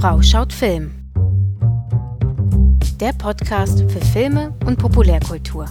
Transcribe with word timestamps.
Frau 0.00 0.22
schaut 0.22 0.50
Film. 0.50 0.92
Der 3.00 3.12
Podcast 3.12 3.80
für 3.90 4.00
Filme 4.00 4.54
und 4.64 4.78
Populärkultur. 4.78 5.66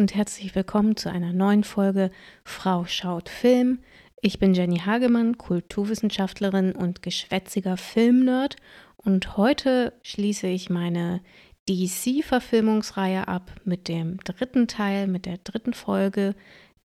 Und 0.00 0.14
herzlich 0.14 0.54
willkommen 0.54 0.96
zu 0.96 1.10
einer 1.10 1.34
neuen 1.34 1.62
Folge 1.62 2.10
Frau 2.42 2.86
schaut 2.86 3.28
Film. 3.28 3.80
Ich 4.22 4.38
bin 4.38 4.54
Jenny 4.54 4.78
Hagemann, 4.78 5.36
Kulturwissenschaftlerin 5.36 6.72
und 6.72 7.02
geschwätziger 7.02 7.76
Filmnerd 7.76 8.56
und 8.96 9.36
heute 9.36 9.92
schließe 10.02 10.46
ich 10.46 10.70
meine 10.70 11.20
DC-Verfilmungsreihe 11.68 13.28
ab 13.28 13.52
mit 13.64 13.88
dem 13.88 14.16
dritten 14.24 14.68
Teil, 14.68 15.06
mit 15.06 15.26
der 15.26 15.36
dritten 15.36 15.74
Folge, 15.74 16.34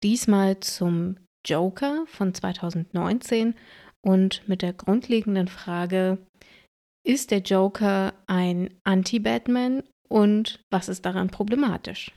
diesmal 0.03 0.61
zum 0.61 1.17
Joker 1.45 2.05
von 2.07 2.33
2019 2.33 3.55
und 3.99 4.47
mit 4.47 4.61
der 4.61 4.71
grundlegenden 4.71 5.49
Frage, 5.49 6.17
ist 7.03 7.31
der 7.31 7.39
Joker 7.39 8.13
ein 8.27 8.69
Anti-Batman 8.85 9.83
und 10.07 10.63
was 10.69 10.87
ist 10.87 11.05
daran 11.05 11.29
problematisch? 11.29 12.13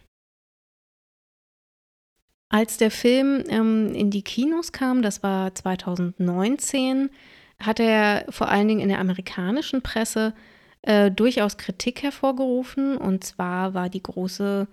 Als 2.54 2.76
der 2.76 2.92
Film 2.92 3.42
ähm, 3.48 3.92
in 3.96 4.12
die 4.12 4.22
Kinos 4.22 4.70
kam, 4.70 5.02
das 5.02 5.24
war 5.24 5.52
2019, 5.52 7.10
hat 7.58 7.80
er 7.80 8.26
vor 8.28 8.46
allen 8.48 8.68
Dingen 8.68 8.78
in 8.78 8.90
der 8.90 9.00
amerikanischen 9.00 9.82
Presse 9.82 10.34
äh, 10.82 11.10
durchaus 11.10 11.56
Kritik 11.56 12.04
hervorgerufen. 12.04 12.96
Und 12.96 13.24
zwar 13.24 13.74
war 13.74 13.88
die 13.88 14.04
große 14.04 14.68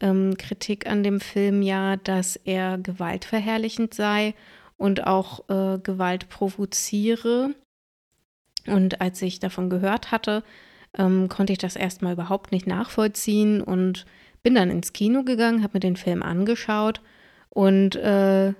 ähm, 0.00 0.36
Kritik 0.38 0.88
an 0.88 1.04
dem 1.04 1.20
Film 1.20 1.62
ja, 1.62 1.98
dass 1.98 2.34
er 2.34 2.78
gewaltverherrlichend 2.78 3.94
sei 3.94 4.34
und 4.76 5.06
auch 5.06 5.48
äh, 5.48 5.78
Gewalt 5.78 6.30
provoziere. 6.30 7.54
Und 8.66 9.00
als 9.00 9.22
ich 9.22 9.38
davon 9.38 9.70
gehört 9.70 10.10
hatte, 10.10 10.42
ähm, 10.98 11.28
konnte 11.28 11.52
ich 11.52 11.60
das 11.60 11.76
erstmal 11.76 12.14
überhaupt 12.14 12.50
nicht 12.50 12.66
nachvollziehen 12.66 13.62
und 13.62 14.04
bin 14.42 14.56
dann 14.56 14.68
ins 14.68 14.92
Kino 14.92 15.22
gegangen, 15.22 15.62
habe 15.62 15.74
mir 15.74 15.80
den 15.80 15.96
Film 15.96 16.24
angeschaut 16.24 17.00
und 17.50 17.96
äh, 17.96 18.54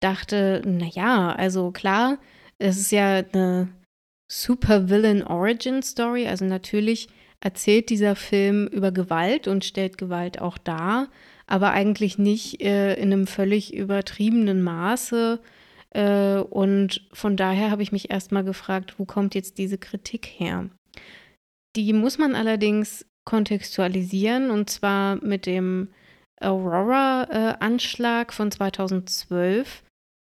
dachte, 0.00 0.62
naja, 0.64 1.32
also 1.32 1.70
klar, 1.70 2.18
es 2.58 2.78
ist 2.78 2.92
ja 2.92 3.22
eine 3.32 3.68
Super 4.30 4.88
Villain 4.88 5.22
Origin 5.22 5.82
Story, 5.82 6.26
also 6.26 6.44
natürlich 6.44 7.08
erzählt 7.40 7.90
dieser 7.90 8.16
Film 8.16 8.66
über 8.66 8.92
Gewalt 8.92 9.46
und 9.46 9.64
stellt 9.64 9.98
Gewalt 9.98 10.40
auch 10.40 10.58
dar, 10.58 11.08
aber 11.46 11.72
eigentlich 11.72 12.18
nicht 12.18 12.60
äh, 12.62 12.94
in 12.94 13.12
einem 13.12 13.26
völlig 13.26 13.74
übertriebenen 13.74 14.62
Maße. 14.62 15.40
Äh, 15.90 16.38
und 16.38 17.06
von 17.12 17.36
daher 17.36 17.70
habe 17.70 17.82
ich 17.82 17.92
mich 17.92 18.10
erstmal 18.10 18.42
gefragt, 18.42 18.94
wo 18.98 19.04
kommt 19.04 19.34
jetzt 19.34 19.58
diese 19.58 19.78
Kritik 19.78 20.26
her? 20.26 20.68
Die 21.76 21.92
muss 21.92 22.18
man 22.18 22.34
allerdings 22.34 23.06
kontextualisieren 23.24 24.50
und 24.50 24.70
zwar 24.70 25.22
mit 25.22 25.46
dem 25.46 25.88
Aurora-Anschlag 26.40 28.32
von 28.32 28.50
2012. 28.50 29.82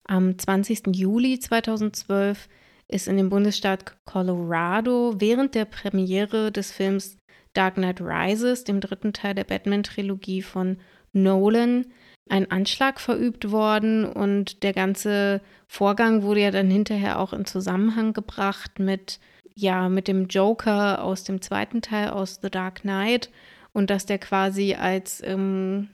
Am 0.07 0.37
20. 0.37 0.95
Juli 0.95 1.39
2012 1.39 2.47
ist 2.87 3.07
in 3.07 3.17
dem 3.17 3.29
Bundesstaat 3.29 3.95
Colorado 4.05 5.15
während 5.17 5.55
der 5.55 5.65
Premiere 5.65 6.51
des 6.51 6.71
Films 6.71 7.17
Dark 7.53 7.75
Knight 7.75 8.01
Rises, 8.01 8.63
dem 8.63 8.79
dritten 8.79 9.13
Teil 9.13 9.35
der 9.35 9.43
Batman-Trilogie 9.43 10.41
von 10.41 10.77
Nolan, 11.13 11.85
ein 12.29 12.49
Anschlag 12.51 12.99
verübt 12.99 13.51
worden 13.51 14.05
und 14.05 14.63
der 14.63 14.73
ganze 14.73 15.41
Vorgang 15.67 16.21
wurde 16.21 16.41
ja 16.41 16.51
dann 16.51 16.69
hinterher 16.69 17.19
auch 17.19 17.33
in 17.33 17.45
Zusammenhang 17.45 18.13
gebracht 18.13 18.79
mit 18.79 19.19
ja 19.55 19.89
mit 19.89 20.07
dem 20.07 20.27
Joker 20.27 21.03
aus 21.03 21.23
dem 21.23 21.41
zweiten 21.41 21.81
Teil 21.81 22.09
aus 22.09 22.39
The 22.41 22.49
Dark 22.49 22.81
Knight 22.81 23.29
und 23.73 23.89
dass 23.89 24.05
der 24.05 24.19
quasi 24.19 24.75
als 24.75 25.21
ähm, 25.23 25.89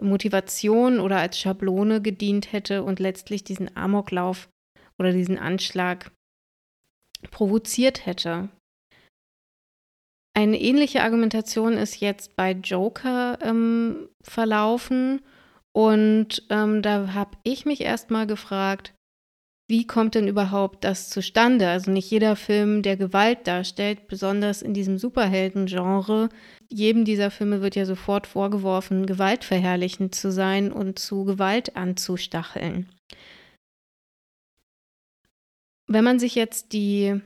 Motivation 0.00 1.00
oder 1.00 1.18
als 1.18 1.38
Schablone 1.38 2.00
gedient 2.00 2.52
hätte 2.52 2.82
und 2.82 3.00
letztlich 3.00 3.44
diesen 3.44 3.76
Amoklauf 3.76 4.48
oder 4.98 5.12
diesen 5.12 5.38
Anschlag 5.38 6.10
provoziert 7.30 8.06
hätte. 8.06 8.48
Eine 10.34 10.60
ähnliche 10.60 11.02
Argumentation 11.02 11.74
ist 11.74 12.00
jetzt 12.00 12.36
bei 12.36 12.52
Joker 12.52 13.38
ähm, 13.42 14.08
verlaufen 14.22 15.20
und 15.72 16.44
ähm, 16.48 16.82
da 16.82 17.12
habe 17.12 17.36
ich 17.42 17.66
mich 17.66 17.82
erstmal 17.82 18.26
gefragt, 18.26 18.94
wie 19.68 19.86
kommt 19.86 20.14
denn 20.14 20.28
überhaupt 20.28 20.84
das 20.84 21.08
zustande? 21.08 21.68
Also 21.68 21.90
nicht 21.90 22.10
jeder 22.10 22.36
Film, 22.36 22.82
der 22.82 22.96
Gewalt 22.96 23.46
darstellt, 23.46 24.06
besonders 24.08 24.60
in 24.60 24.74
diesem 24.74 24.98
Superhelden-Genre, 24.98 26.28
jedem 26.68 27.04
dieser 27.04 27.30
Filme 27.30 27.62
wird 27.62 27.76
ja 27.76 27.86
sofort 27.86 28.26
vorgeworfen, 28.26 29.06
gewaltverherrlichend 29.06 30.14
zu 30.14 30.32
sein 30.32 30.72
und 30.72 30.98
zu 30.98 31.24
Gewalt 31.24 31.76
anzustacheln. 31.76 32.90
Wenn 35.86 36.04
man 36.04 36.18
sich 36.18 36.34
jetzt 36.34 36.72
die 36.72 37.20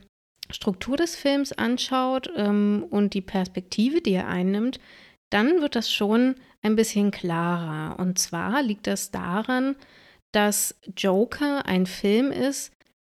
Struktur 0.50 0.96
des 0.96 1.16
Films 1.16 1.52
anschaut 1.52 2.30
ähm, 2.36 2.86
und 2.90 3.14
die 3.14 3.20
Perspektive, 3.20 4.00
die 4.00 4.12
er 4.12 4.28
einnimmt, 4.28 4.78
dann 5.30 5.60
wird 5.60 5.74
das 5.74 5.92
schon 5.92 6.36
ein 6.62 6.76
bisschen 6.76 7.10
klarer. 7.10 7.98
Und 7.98 8.18
zwar 8.18 8.62
liegt 8.62 8.86
das 8.86 9.10
daran, 9.10 9.76
dass 10.32 10.78
Joker 10.96 11.66
ein 11.66 11.86
Film 11.86 12.30
ist, 12.30 12.72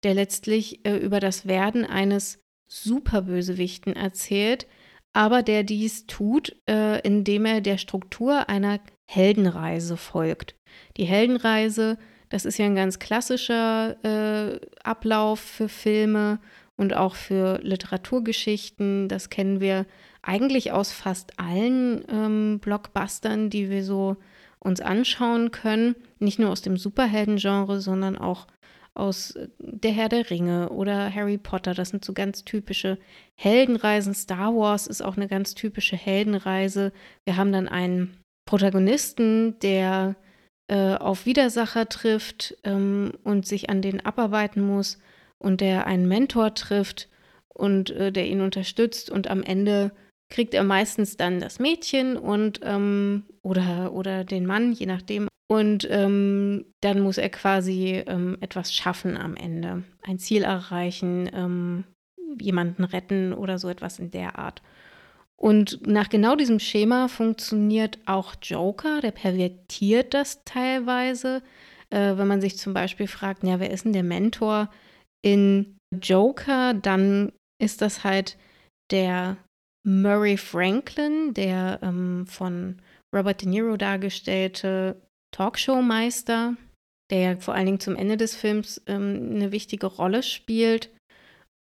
der 0.04 0.14
letztlich 0.14 0.86
äh, 0.86 0.98
über 0.98 1.20
das 1.20 1.48
Werden 1.48 1.86
eines 1.86 2.40
Superbösewichten 2.68 3.96
erzählt, 3.96 4.68
aber 5.14 5.42
der 5.42 5.64
dies 5.64 6.06
tut, 6.06 6.56
äh, 6.70 7.00
indem 7.02 7.46
er 7.46 7.62
der 7.62 7.78
Struktur 7.78 8.50
einer 8.50 8.80
Heldenreise 9.10 9.98
folgt. 9.98 10.56
Die 10.98 11.06
Heldenreise, 11.06 11.98
das 12.30 12.46
ist 12.46 12.58
ja 12.60 12.66
ein 12.66 12.76
ganz 12.76 13.00
klassischer 13.00 13.98
äh, 14.04 14.60
Ablauf 14.84 15.40
für 15.40 15.70
Filme 15.70 16.40
und 16.76 16.94
auch 16.94 17.16
für 17.16 17.60
Literaturgeschichten. 17.64 19.08
Das 19.08 19.30
kennen 19.30 19.60
wir 19.60 19.86
eigentlich 20.22 20.72
aus 20.72 20.92
fast 20.92 21.40
allen 21.40 22.04
ähm, 22.10 22.60
Blockbustern, 22.60 23.50
die 23.50 23.70
wir 23.70 23.84
so 23.84 24.18
uns 24.60 24.82
anschauen 24.82 25.52
können, 25.52 25.96
nicht 26.20 26.40
nur 26.40 26.50
aus 26.50 26.62
dem 26.62 26.78
Superhelden-Genre, 26.78 27.80
sondern 27.80 28.18
auch 28.18 28.48
aus 28.94 29.32
äh, 29.32 29.48
Der 29.60 29.92
Herr 29.92 30.10
der 30.10 30.30
Ringe 30.30 30.70
oder 30.70 31.14
Harry 31.14 31.38
Potter. 31.38 31.74
Das 31.74 31.90
sind 31.90 32.04
so 32.04 32.14
ganz 32.14 32.44
typische 32.44 32.98
Heldenreisen. 33.36 34.14
Star 34.14 34.56
Wars 34.56 34.88
ist 34.88 35.02
auch 35.02 35.16
eine 35.16 35.28
ganz 35.28 35.54
typische 35.56 35.96
Heldenreise. 35.96 36.92
Wir 37.26 37.38
haben 37.38 37.52
dann 37.52 37.68
einen 37.68 38.18
Protagonisten, 38.46 39.60
der 39.60 40.16
äh, 40.68 40.96
auf 40.96 41.26
Widersacher 41.26 41.88
trifft 41.88 42.58
ähm, 42.64 43.14
und 43.24 43.46
sich 43.46 43.70
an 43.70 43.82
denen 43.82 44.02
abarbeiten 44.02 44.62
muss 44.62 45.00
und 45.38 45.62
der 45.62 45.86
einen 45.86 46.08
Mentor 46.08 46.56
trifft 46.56 47.10
und 47.54 47.90
äh, 47.92 48.12
der 48.12 48.28
ihn 48.28 48.42
unterstützt 48.42 49.10
und 49.10 49.30
am 49.30 49.44
Ende 49.44 49.92
kriegt 50.30 50.54
er 50.54 50.64
meistens 50.64 51.18
dann 51.18 51.40
das 51.40 51.60
Mädchen 51.60 52.18
und 52.18 52.60
ähm, 52.64 53.24
oder, 53.42 53.94
oder 53.94 54.24
den 54.24 54.46
Mann, 54.46 54.74
je 54.74 54.86
nachdem. 54.86 55.28
Und 55.50 55.88
ähm, 55.90 56.66
dann 56.82 57.00
muss 57.00 57.18
er 57.18 57.30
quasi 57.30 58.04
ähm, 58.06 58.38
etwas 58.42 58.74
schaffen 58.74 59.16
am 59.16 59.36
Ende, 59.36 59.84
ein 60.04 60.20
Ziel 60.20 60.44
erreichen, 60.44 61.30
ähm, 61.34 61.86
jemanden 62.42 62.84
retten 62.84 63.34
oder 63.34 63.58
so 63.58 63.70
etwas 63.70 64.00
in 64.00 64.12
der 64.12 64.38
Art. 64.38 64.62
Und 65.40 65.86
nach 65.88 66.10
genau 66.10 66.36
diesem 66.36 66.60
Schema 66.60 67.08
funktioniert 67.08 68.00
auch 68.06 68.36
Joker, 68.42 69.02
der 69.02 69.12
pervertiert 69.12 70.14
das 70.14 70.44
teilweise. 70.44 71.44
Äh, 71.90 72.18
wenn 72.18 72.28
man 72.28 72.42
sich 72.42 72.58
zum 72.58 72.74
Beispiel 72.74 73.08
fragt, 73.08 73.44
ja, 73.44 73.60
wer 73.60 73.72
ist 73.72 73.86
denn 73.86 73.94
der 73.94 74.04
Mentor 74.04 74.70
in 75.22 75.78
Joker, 76.02 76.74
dann 76.74 77.32
ist 77.62 77.82
das 77.82 78.04
halt 78.04 78.38
der 78.92 79.38
Murray 79.88 80.36
Franklin, 80.36 81.34
der 81.34 81.80
ähm, 81.82 82.28
von 82.28 82.82
Robert 83.16 83.42
De 83.42 83.48
Niro 83.48 83.78
dargestellte 83.78 85.02
Talkshow-Meister, 85.32 86.58
der 87.10 87.20
ja 87.20 87.36
vor 87.38 87.54
allen 87.54 87.68
Dingen 87.68 87.80
zum 87.80 87.96
Ende 87.96 88.18
des 88.18 88.36
Films 88.36 88.82
ähm, 88.86 89.32
eine 89.36 89.54
wichtige 89.54 89.88
Rolle 89.88 90.24
spielt. 90.24 90.90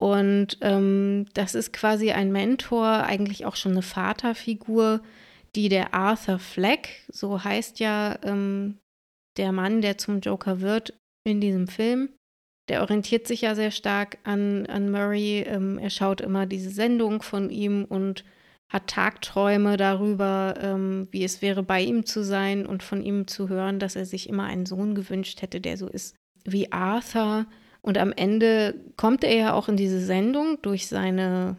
Und 0.00 0.58
ähm, 0.62 1.26
das 1.34 1.54
ist 1.54 1.72
quasi 1.72 2.10
ein 2.10 2.32
Mentor, 2.32 2.86
eigentlich 2.86 3.46
auch 3.46 3.56
schon 3.56 3.72
eine 3.72 3.82
Vaterfigur, 3.82 5.00
die 5.54 5.68
der 5.68 5.94
Arthur 5.94 6.38
Fleck, 6.38 7.04
so 7.08 7.42
heißt 7.42 7.78
ja 7.78 8.18
ähm, 8.22 8.78
der 9.36 9.52
Mann, 9.52 9.80
der 9.80 9.96
zum 9.96 10.20
Joker 10.20 10.60
wird 10.60 10.92
in 11.24 11.40
diesem 11.40 11.68
Film, 11.68 12.10
der 12.68 12.82
orientiert 12.82 13.26
sich 13.26 13.42
ja 13.42 13.54
sehr 13.54 13.70
stark 13.70 14.18
an, 14.24 14.66
an 14.66 14.90
Murray. 14.90 15.40
Ähm, 15.46 15.78
er 15.78 15.90
schaut 15.90 16.20
immer 16.20 16.46
diese 16.46 16.70
Sendung 16.70 17.22
von 17.22 17.50
ihm 17.50 17.84
und 17.84 18.24
hat 18.68 18.88
Tagträume 18.88 19.76
darüber, 19.76 20.54
ähm, 20.60 21.08
wie 21.10 21.24
es 21.24 21.40
wäre, 21.40 21.62
bei 21.62 21.80
ihm 21.80 22.04
zu 22.04 22.22
sein 22.22 22.66
und 22.66 22.82
von 22.82 23.02
ihm 23.02 23.26
zu 23.26 23.48
hören, 23.48 23.78
dass 23.78 23.96
er 23.96 24.04
sich 24.04 24.28
immer 24.28 24.44
einen 24.44 24.66
Sohn 24.66 24.94
gewünscht 24.94 25.40
hätte, 25.40 25.60
der 25.60 25.76
so 25.76 25.88
ist 25.88 26.14
wie 26.44 26.70
Arthur. 26.70 27.46
Und 27.80 27.96
am 27.96 28.12
Ende 28.12 28.74
kommt 28.96 29.24
er 29.24 29.34
ja 29.34 29.52
auch 29.54 29.68
in 29.68 29.76
diese 29.76 30.00
Sendung 30.00 30.60
durch 30.60 30.86
seine 30.86 31.56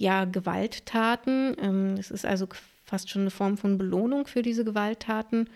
ja, 0.00 0.24
Gewalttaten. 0.24 1.54
Ähm, 1.60 1.94
es 1.98 2.10
ist 2.10 2.24
also 2.24 2.48
fast 2.84 3.10
schon 3.10 3.22
eine 3.22 3.30
Form 3.30 3.58
von 3.58 3.76
Belohnung 3.76 4.26
für 4.26 4.40
diese 4.40 4.64
Gewalttaten. 4.64 5.50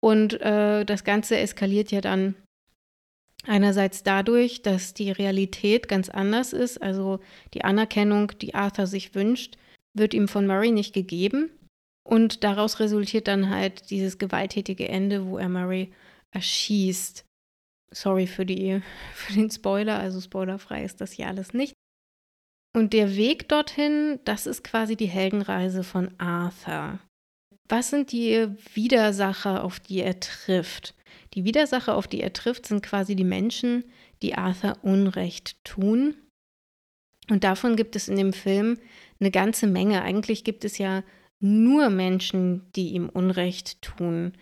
Und 0.00 0.40
äh, 0.40 0.84
das 0.84 1.04
Ganze 1.04 1.36
eskaliert 1.38 1.90
ja 1.90 2.00
dann 2.00 2.34
einerseits 3.46 4.02
dadurch, 4.02 4.62
dass 4.62 4.94
die 4.94 5.10
Realität 5.10 5.88
ganz 5.88 6.08
anders 6.08 6.52
ist. 6.52 6.82
Also 6.82 7.20
die 7.54 7.64
Anerkennung, 7.64 8.32
die 8.40 8.54
Arthur 8.54 8.86
sich 8.86 9.14
wünscht, 9.14 9.56
wird 9.94 10.14
ihm 10.14 10.28
von 10.28 10.46
Murray 10.46 10.70
nicht 10.70 10.92
gegeben. 10.92 11.50
Und 12.06 12.44
daraus 12.44 12.78
resultiert 12.78 13.26
dann 13.26 13.50
halt 13.50 13.90
dieses 13.90 14.18
gewalttätige 14.18 14.88
Ende, 14.88 15.26
wo 15.26 15.38
er 15.38 15.48
Murray 15.48 15.92
erschießt. 16.32 17.24
Sorry 17.92 18.26
für, 18.26 18.46
die, 18.46 18.80
für 19.14 19.32
den 19.32 19.50
Spoiler, 19.50 19.98
also 19.98 20.20
spoilerfrei 20.20 20.84
ist 20.84 21.00
das 21.00 21.12
hier 21.12 21.26
alles 21.26 21.52
nicht. 21.52 21.74
Und 22.76 22.92
der 22.92 23.16
Weg 23.16 23.48
dorthin, 23.48 24.20
das 24.24 24.46
ist 24.46 24.62
quasi 24.62 24.96
die 24.96 25.06
Heldenreise 25.06 25.82
von 25.82 26.10
Arthur. 26.18 26.98
Was 27.68 27.90
sind 27.90 28.12
die 28.12 28.48
Widersacher, 28.74 29.64
auf 29.64 29.80
die 29.80 30.00
er 30.00 30.20
trifft? 30.20 30.94
Die 31.36 31.44
Widersacher, 31.44 31.94
auf 31.94 32.08
die 32.08 32.22
er 32.22 32.32
trifft, 32.32 32.66
sind 32.66 32.82
quasi 32.82 33.14
die 33.14 33.24
Menschen, 33.24 33.84
die 34.22 34.34
Arthur 34.34 34.78
Unrecht 34.82 35.62
tun. 35.64 36.16
Und 37.28 37.44
davon 37.44 37.76
gibt 37.76 37.94
es 37.94 38.08
in 38.08 38.16
dem 38.16 38.32
Film 38.32 38.78
eine 39.20 39.30
ganze 39.30 39.66
Menge. 39.66 40.02
Eigentlich 40.02 40.44
gibt 40.44 40.64
es 40.64 40.78
ja 40.78 41.04
nur 41.38 41.90
Menschen, 41.90 42.62
die 42.74 42.92
ihm 42.92 43.10
Unrecht 43.10 43.82
tun. 43.82 44.32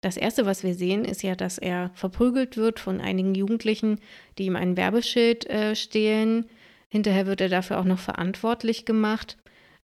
Das 0.00 0.16
Erste, 0.16 0.46
was 0.46 0.62
wir 0.62 0.74
sehen, 0.74 1.04
ist 1.04 1.22
ja, 1.22 1.34
dass 1.34 1.58
er 1.58 1.90
verprügelt 1.94 2.56
wird 2.56 2.78
von 2.78 3.00
einigen 3.00 3.34
Jugendlichen, 3.34 3.98
die 4.38 4.46
ihm 4.46 4.56
ein 4.56 4.76
Werbeschild 4.76 5.50
äh, 5.50 5.74
stehlen. 5.74 6.46
Hinterher 6.88 7.26
wird 7.26 7.40
er 7.40 7.48
dafür 7.48 7.80
auch 7.80 7.84
noch 7.84 7.98
verantwortlich 7.98 8.86
gemacht. 8.86 9.36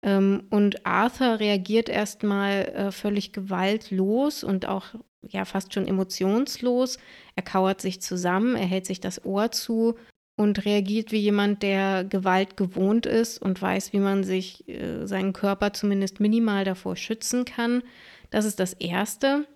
Ähm, 0.02 0.44
und 0.50 0.84
Arthur 0.84 1.40
reagiert 1.40 1.88
erstmal 1.88 2.66
äh, 2.66 2.92
völlig 2.92 3.32
gewaltlos 3.32 4.44
und 4.44 4.66
auch 4.66 4.94
ja 5.28 5.44
fast 5.44 5.74
schon 5.74 5.86
emotionslos. 5.86 6.98
Er 7.36 7.42
kauert 7.42 7.80
sich 7.80 8.00
zusammen, 8.00 8.56
er 8.56 8.66
hält 8.66 8.86
sich 8.86 9.00
das 9.00 9.24
Ohr 9.24 9.50
zu 9.50 9.96
und 10.36 10.64
reagiert 10.64 11.12
wie 11.12 11.18
jemand, 11.18 11.62
der 11.62 12.04
Gewalt 12.04 12.56
gewohnt 12.56 13.06
ist 13.06 13.40
und 13.40 13.60
weiß, 13.60 13.92
wie 13.92 14.00
man 14.00 14.24
sich 14.24 14.68
äh, 14.68 15.06
seinen 15.06 15.32
Körper 15.32 15.72
zumindest 15.72 16.20
minimal 16.20 16.64
davor 16.64 16.96
schützen 16.96 17.44
kann. 17.44 17.82
Das 18.30 18.44
ist 18.44 18.58
das 18.58 18.72
Erste, 18.72 19.46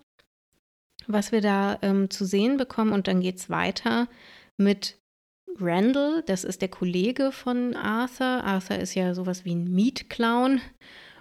was 1.07 1.31
wir 1.31 1.41
da 1.41 1.77
ähm, 1.81 2.09
zu 2.09 2.23
sehen 2.25 2.57
bekommen. 2.57 2.93
Und 2.93 3.07
dann 3.07 3.19
geht 3.19 3.37
es 3.37 3.49
weiter 3.49 4.07
mit 4.57 4.97
Randall, 5.59 6.23
das 6.25 6.43
ist 6.43 6.61
der 6.61 6.69
Kollege 6.69 7.31
von 7.31 7.75
Arthur. 7.75 8.43
Arthur 8.43 8.77
ist 8.77 8.95
ja 8.95 9.13
sowas 9.13 9.43
wie 9.43 9.55
ein 9.55 9.65
Meat-Clown. 9.65 10.61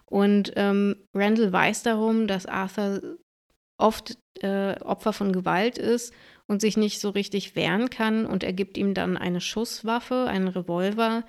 Und 0.04 0.52
ähm, 0.56 0.96
Randall 1.14 1.52
weiß 1.52 1.82
darum, 1.82 2.28
dass 2.28 2.46
Arthur 2.46 3.18
oft 3.78 4.18
äh, 4.42 4.80
Opfer 4.80 5.12
von 5.12 5.32
Gewalt 5.32 5.78
ist 5.78 6.12
und 6.46 6.60
sich 6.60 6.76
nicht 6.76 7.00
so 7.00 7.10
richtig 7.10 7.56
wehren 7.56 7.90
kann 7.90 8.26
und 8.26 8.42
er 8.42 8.52
gibt 8.52 8.78
ihm 8.78 8.94
dann 8.94 9.16
eine 9.16 9.40
Schusswaffe, 9.40 10.26
einen 10.28 10.48
Revolver. 10.48 11.24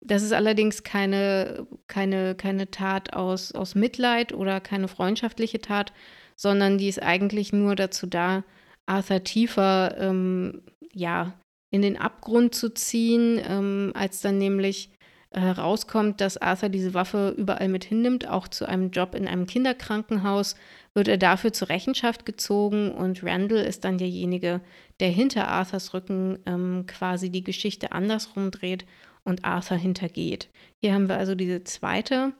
Das 0.00 0.22
ist 0.22 0.32
allerdings 0.32 0.82
keine, 0.82 1.66
keine, 1.86 2.34
keine 2.34 2.70
Tat 2.70 3.12
aus, 3.12 3.52
aus 3.52 3.74
Mitleid 3.74 4.32
oder 4.32 4.60
keine 4.60 4.88
freundschaftliche 4.88 5.60
Tat, 5.60 5.92
sondern 6.36 6.78
die 6.78 6.88
ist 6.88 7.02
eigentlich 7.02 7.52
nur 7.52 7.74
dazu 7.74 8.06
da, 8.06 8.44
Arthur 8.86 9.22
tiefer 9.22 9.96
ähm, 9.98 10.62
ja, 10.92 11.34
in 11.70 11.82
den 11.82 11.96
Abgrund 11.96 12.54
zu 12.54 12.72
ziehen, 12.72 13.40
ähm, 13.46 13.92
als 13.94 14.20
dann 14.20 14.38
nämlich 14.38 14.90
herauskommt, 15.32 16.20
dass 16.20 16.38
Arthur 16.38 16.68
diese 16.68 16.94
Waffe 16.94 17.34
überall 17.36 17.68
mit 17.68 17.84
hinnimmt, 17.84 18.28
auch 18.28 18.48
zu 18.48 18.66
einem 18.66 18.90
Job 18.90 19.14
in 19.14 19.28
einem 19.28 19.46
Kinderkrankenhaus, 19.46 20.56
wird 20.94 21.08
er 21.08 21.18
dafür 21.18 21.52
zur 21.52 21.68
Rechenschaft 21.68 22.26
gezogen 22.26 22.90
und 22.90 23.22
Randall 23.22 23.64
ist 23.64 23.84
dann 23.84 23.98
derjenige, 23.98 24.60
der 24.98 25.08
hinter 25.08 25.48
Arthurs 25.48 25.94
Rücken 25.94 26.38
ähm, 26.46 26.84
quasi 26.86 27.30
die 27.30 27.44
Geschichte 27.44 27.92
andersrum 27.92 28.50
dreht 28.50 28.84
und 29.24 29.44
Arthur 29.44 29.76
hintergeht. 29.76 30.48
Hier 30.82 30.94
haben 30.94 31.08
wir 31.08 31.16
also 31.16 31.34
diese 31.34 31.62
zweite 31.64 32.32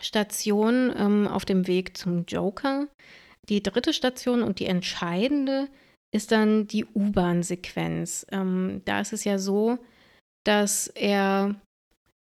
Station 0.00 0.92
ähm, 0.96 1.26
auf 1.26 1.44
dem 1.44 1.66
Weg 1.66 1.96
zum 1.96 2.24
Joker. 2.26 2.86
Die 3.48 3.62
dritte 3.62 3.92
Station 3.92 4.42
und 4.42 4.60
die 4.60 4.66
entscheidende 4.66 5.68
ist 6.14 6.30
dann 6.30 6.66
die 6.68 6.84
U-Bahn-Sequenz. 6.84 8.26
Ähm, 8.30 8.82
da 8.84 9.00
ist 9.00 9.12
es 9.12 9.24
ja 9.24 9.38
so, 9.38 9.78
dass 10.44 10.86
er 10.86 11.60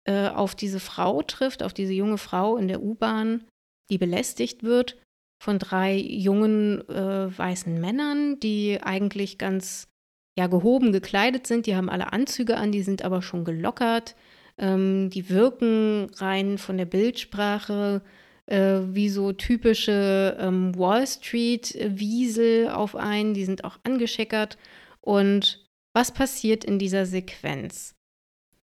äh, 0.07 0.27
auf 0.29 0.53
diese 0.53 0.79
Frau 0.79 1.23
trifft, 1.23 1.63
auf 1.63 1.73
diese 1.73 1.93
junge 1.93 2.17
Frau 2.17 2.57
in 2.57 2.67
der 2.67 2.81
U-Bahn, 2.81 3.43
die 3.89 3.97
belästigt 3.97 4.63
wird 4.63 4.97
von 5.45 5.59
drei 5.59 5.95
jungen 5.95 6.81
äh, 6.89 7.37
weißen 7.37 7.79
Männern, 7.79 8.39
die 8.39 8.79
eigentlich 8.81 9.37
ganz 9.37 9.87
ja 10.35 10.47
gehoben 10.47 10.91
gekleidet 10.91 11.45
sind. 11.45 11.67
Die 11.67 11.75
haben 11.75 11.87
alle 11.87 12.11
Anzüge 12.11 12.57
an, 12.57 12.71
die 12.71 12.81
sind 12.81 13.03
aber 13.03 13.21
schon 13.21 13.45
gelockert. 13.45 14.15
Ähm, 14.57 15.11
die 15.11 15.29
wirken 15.29 16.09
rein 16.15 16.57
von 16.57 16.79
der 16.79 16.85
Bildsprache 16.85 18.01
äh, 18.47 18.79
wie 18.87 19.07
so 19.07 19.33
typische 19.33 20.35
ähm, 20.39 20.75
Wall 20.79 21.05
Street-Wiesel 21.05 22.69
auf 22.69 22.95
einen. 22.95 23.35
Die 23.35 23.45
sind 23.45 23.65
auch 23.65 23.77
angescheckert. 23.83 24.57
Und 24.99 25.63
was 25.93 26.11
passiert 26.11 26.63
in 26.63 26.79
dieser 26.79 27.05
Sequenz? 27.05 27.93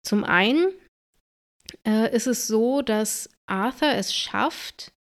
Zum 0.05 0.23
einen 0.23 0.69
äh, 1.85 2.15
ist 2.15 2.29
es 2.29 2.47
so, 2.47 2.81
dass 2.81 3.29
Arthur 3.47 3.89
es 3.89 4.15
schafft, 4.15 4.93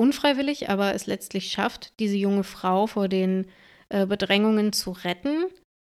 unfreiwillig, 0.00 0.70
aber 0.70 0.94
es 0.94 1.06
letztlich 1.06 1.52
schafft, 1.52 1.92
diese 2.00 2.16
junge 2.16 2.42
Frau 2.42 2.86
vor 2.86 3.06
den 3.06 3.46
äh, 3.90 4.06
Bedrängungen 4.06 4.72
zu 4.72 4.92
retten, 4.92 5.44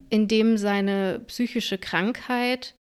indem 0.10 0.58
seine 0.58 1.22
psychische 1.28 1.78
Krankheit 1.78 2.74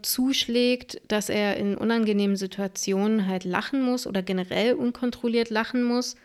zuschlägt, 0.00 1.02
dass 1.06 1.28
er 1.28 1.58
in 1.58 1.76
unangenehmen 1.76 2.36
Situationen 2.36 3.26
halt 3.26 3.44
lachen 3.44 3.82
muss 3.82 4.06
oder 4.06 4.22
generell 4.22 4.72
unkontrolliert 4.72 5.50
lachen 5.50 5.82
muss. 5.82 6.16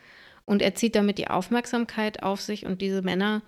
Und 0.46 0.62
er 0.62 0.74
zieht 0.74 0.94
damit 0.94 1.18
die 1.18 1.28
Aufmerksamkeit 1.28 2.22
auf 2.22 2.40
sich 2.40 2.64
und 2.64 2.80
diese 2.80 3.02
Männer 3.02 3.42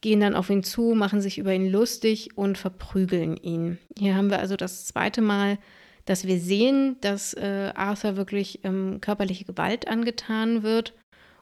gehen 0.00 0.20
dann 0.20 0.34
auf 0.34 0.48
ihn 0.48 0.62
zu, 0.62 0.94
machen 0.94 1.20
sich 1.20 1.36
über 1.36 1.52
ihn 1.52 1.70
lustig 1.70 2.38
und 2.38 2.56
verprügeln 2.56 3.36
ihn. 3.36 3.78
Hier 3.98 4.14
haben 4.14 4.30
wir 4.30 4.38
also 4.38 4.56
das 4.56 4.86
zweite 4.86 5.20
Mal 5.20 5.58
dass 6.04 6.26
wir 6.26 6.38
sehen, 6.38 6.96
dass 7.00 7.34
äh, 7.34 7.72
Arthur 7.74 8.16
wirklich 8.16 8.60
ähm, 8.64 8.98
körperliche 9.00 9.44
Gewalt 9.44 9.88
angetan 9.88 10.62
wird. 10.62 10.94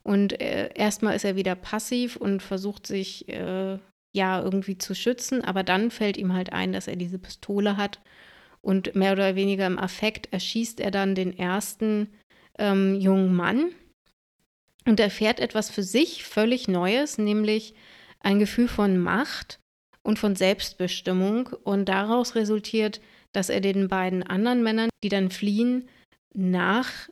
Und 0.02 0.40
äh, 0.40 0.70
erstmal 0.74 1.16
ist 1.16 1.24
er 1.24 1.36
wieder 1.36 1.54
passiv 1.54 2.16
und 2.16 2.42
versucht 2.42 2.86
sich 2.86 3.28
äh, 3.28 3.78
ja 4.12 4.42
irgendwie 4.42 4.78
zu 4.78 4.94
schützen, 4.94 5.42
aber 5.42 5.62
dann 5.62 5.90
fällt 5.90 6.16
ihm 6.16 6.32
halt 6.32 6.52
ein, 6.52 6.72
dass 6.72 6.88
er 6.88 6.96
diese 6.96 7.18
Pistole 7.18 7.76
hat. 7.76 8.00
Und 8.60 8.94
mehr 8.94 9.12
oder 9.12 9.34
weniger 9.34 9.66
im 9.66 9.78
Affekt 9.78 10.32
erschießt 10.32 10.80
er 10.80 10.90
dann 10.90 11.14
den 11.14 11.36
ersten 11.36 12.08
ähm, 12.58 12.94
jungen 12.94 13.34
Mann 13.34 13.70
und 14.86 15.00
erfährt 15.00 15.40
etwas 15.40 15.70
für 15.70 15.82
sich 15.82 16.24
völlig 16.24 16.68
Neues, 16.68 17.18
nämlich 17.18 17.74
ein 18.20 18.38
Gefühl 18.38 18.68
von 18.68 18.98
Macht 18.98 19.58
und 20.02 20.18
von 20.18 20.36
Selbstbestimmung. 20.36 21.48
Und 21.64 21.86
daraus 21.86 22.34
resultiert 22.36 23.00
dass 23.32 23.48
er 23.48 23.60
den 23.60 23.88
beiden 23.88 24.22
anderen 24.22 24.62
Männern, 24.62 24.90
die 25.02 25.08
dann 25.08 25.30
fliehen, 25.30 25.88
nachgeht 26.34 27.08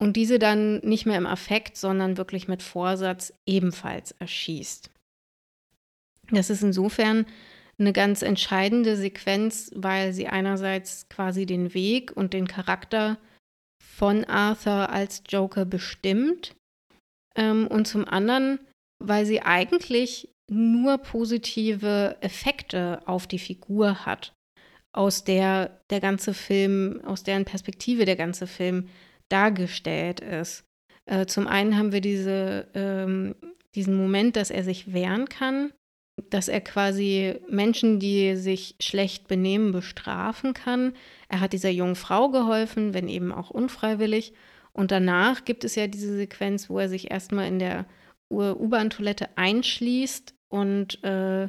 und 0.00 0.16
diese 0.16 0.38
dann 0.38 0.78
nicht 0.78 1.06
mehr 1.06 1.18
im 1.18 1.26
Affekt, 1.26 1.76
sondern 1.76 2.16
wirklich 2.16 2.48
mit 2.48 2.62
Vorsatz 2.62 3.32
ebenfalls 3.46 4.12
erschießt. 4.12 4.90
Das 6.30 6.50
ist 6.50 6.62
insofern 6.62 7.26
eine 7.78 7.92
ganz 7.92 8.22
entscheidende 8.22 8.96
Sequenz, 8.96 9.70
weil 9.74 10.12
sie 10.12 10.28
einerseits 10.28 11.08
quasi 11.08 11.46
den 11.46 11.74
Weg 11.74 12.16
und 12.16 12.34
den 12.34 12.46
Charakter 12.46 13.18
von 13.82 14.24
Arthur 14.24 14.90
als 14.90 15.22
Joker 15.28 15.64
bestimmt 15.64 16.54
ähm, 17.36 17.66
und 17.66 17.86
zum 17.86 18.06
anderen, 18.06 18.60
weil 19.02 19.26
sie 19.26 19.42
eigentlich 19.42 20.28
nur 20.50 20.98
positive 20.98 22.16
Effekte 22.20 23.00
auf 23.06 23.26
die 23.26 23.38
Figur 23.38 24.04
hat, 24.04 24.34
aus 24.92 25.22
der 25.22 25.80
der 25.90 26.00
ganze 26.00 26.34
Film, 26.34 27.00
aus 27.04 27.22
deren 27.22 27.44
Perspektive 27.44 28.04
der 28.04 28.16
ganze 28.16 28.46
Film 28.46 28.88
dargestellt 29.28 30.20
ist. 30.20 30.64
Äh, 31.06 31.26
zum 31.26 31.46
einen 31.46 31.76
haben 31.76 31.92
wir 31.92 32.00
diese, 32.00 32.66
ähm, 32.74 33.36
diesen 33.76 33.96
Moment, 33.96 34.34
dass 34.34 34.50
er 34.50 34.64
sich 34.64 34.92
wehren 34.92 35.28
kann, 35.28 35.72
dass 36.30 36.48
er 36.48 36.60
quasi 36.60 37.36
Menschen, 37.48 38.00
die 38.00 38.34
sich 38.34 38.74
schlecht 38.80 39.28
benehmen, 39.28 39.70
bestrafen 39.70 40.52
kann. 40.52 40.94
Er 41.28 41.40
hat 41.40 41.52
dieser 41.52 41.70
jungen 41.70 41.94
Frau 41.94 42.28
geholfen, 42.30 42.92
wenn 42.92 43.08
eben 43.08 43.32
auch 43.32 43.50
unfreiwillig. 43.50 44.32
Und 44.72 44.90
danach 44.90 45.44
gibt 45.44 45.62
es 45.62 45.76
ja 45.76 45.86
diese 45.86 46.16
Sequenz, 46.16 46.68
wo 46.68 46.78
er 46.80 46.88
sich 46.88 47.10
erstmal 47.10 47.46
in 47.46 47.60
der 47.60 47.86
U-Bahn-Toilette 48.30 49.28
einschließt 49.36 50.34
und 50.50 51.02
äh, 51.04 51.48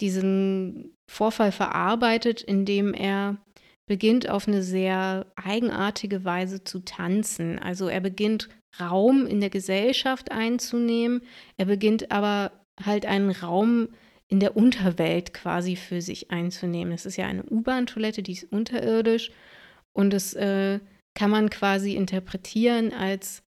diesen 0.00 0.94
Vorfall 1.10 1.50
verarbeitet, 1.50 2.42
indem 2.42 2.94
er 2.94 3.38
beginnt 3.86 4.28
auf 4.28 4.46
eine 4.46 4.62
sehr 4.62 5.26
eigenartige 5.34 6.24
Weise 6.24 6.62
zu 6.62 6.80
tanzen. 6.80 7.58
Also 7.58 7.88
er 7.88 8.00
beginnt 8.00 8.48
Raum 8.78 9.26
in 9.26 9.40
der 9.40 9.50
Gesellschaft 9.50 10.30
einzunehmen, 10.30 11.22
er 11.56 11.64
beginnt 11.64 12.12
aber 12.12 12.52
halt 12.84 13.06
einen 13.06 13.30
Raum 13.30 13.88
in 14.28 14.40
der 14.40 14.56
Unterwelt 14.56 15.32
quasi 15.32 15.74
für 15.74 16.02
sich 16.02 16.30
einzunehmen. 16.30 16.92
Es 16.92 17.06
ist 17.06 17.16
ja 17.16 17.26
eine 17.26 17.44
U-Bahn-Toilette, 17.44 18.22
die 18.22 18.32
ist 18.32 18.52
unterirdisch 18.52 19.32
und 19.92 20.12
das 20.12 20.34
äh, 20.34 20.80
kann 21.14 21.30
man 21.30 21.48
quasi 21.48 21.94
interpretieren 21.94 22.92
als 22.92 23.42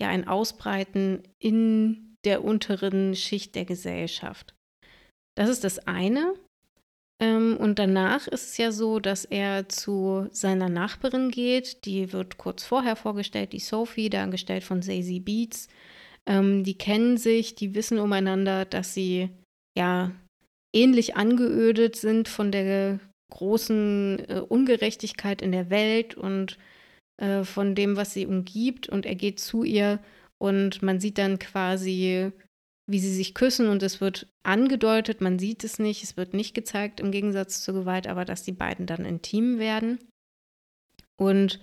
ja 0.00 0.08
ein 0.08 0.26
Ausbreiten 0.26 1.22
in 1.38 2.11
der 2.24 2.44
unteren 2.44 3.14
Schicht 3.14 3.54
der 3.54 3.64
Gesellschaft. 3.64 4.54
Das 5.36 5.48
ist 5.48 5.64
das 5.64 5.86
eine. 5.86 6.34
Ähm, 7.22 7.56
und 7.56 7.78
danach 7.78 8.26
ist 8.26 8.50
es 8.50 8.56
ja 8.56 8.72
so, 8.72 8.98
dass 8.98 9.24
er 9.24 9.68
zu 9.68 10.28
seiner 10.32 10.68
Nachbarin 10.68 11.30
geht. 11.30 11.84
Die 11.84 12.12
wird 12.12 12.36
kurz 12.36 12.64
vorher 12.64 12.96
vorgestellt, 12.96 13.52
die 13.52 13.60
Sophie, 13.60 14.10
dargestellt 14.10 14.64
von 14.64 14.82
Zazie 14.82 15.20
Beats. 15.20 15.68
Ähm, 16.26 16.64
die 16.64 16.76
kennen 16.76 17.16
sich, 17.16 17.54
die 17.54 17.74
wissen 17.74 17.98
umeinander, 17.98 18.64
dass 18.64 18.94
sie 18.94 19.30
ja 19.76 20.12
ähnlich 20.74 21.16
angeödet 21.16 21.96
sind 21.96 22.28
von 22.28 22.50
der 22.50 22.98
großen 23.30 24.18
äh, 24.28 24.40
Ungerechtigkeit 24.40 25.42
in 25.42 25.52
der 25.52 25.70
Welt 25.70 26.14
und 26.14 26.58
äh, 27.18 27.44
von 27.44 27.74
dem, 27.74 27.96
was 27.96 28.12
sie 28.14 28.26
umgibt. 28.26 28.88
Und 28.88 29.06
er 29.06 29.14
geht 29.14 29.40
zu 29.40 29.62
ihr 29.62 30.00
und 30.42 30.82
man 30.82 30.98
sieht 30.98 31.18
dann 31.18 31.38
quasi 31.38 32.32
wie 32.86 32.98
sie 32.98 33.14
sich 33.14 33.34
küssen 33.34 33.68
und 33.68 33.82
es 33.82 34.00
wird 34.00 34.28
angedeutet, 34.42 35.20
man 35.20 35.38
sieht 35.38 35.64
es 35.64 35.78
nicht, 35.78 36.02
es 36.02 36.16
wird 36.16 36.34
nicht 36.34 36.54
gezeigt 36.54 37.00
im 37.00 37.12
Gegensatz 37.12 37.62
zur 37.62 37.74
Gewalt, 37.74 38.06
aber 38.06 38.24
dass 38.24 38.42
die 38.42 38.52
beiden 38.52 38.86
dann 38.86 39.04
intim 39.04 39.58
werden. 39.58 39.98
Und 41.16 41.60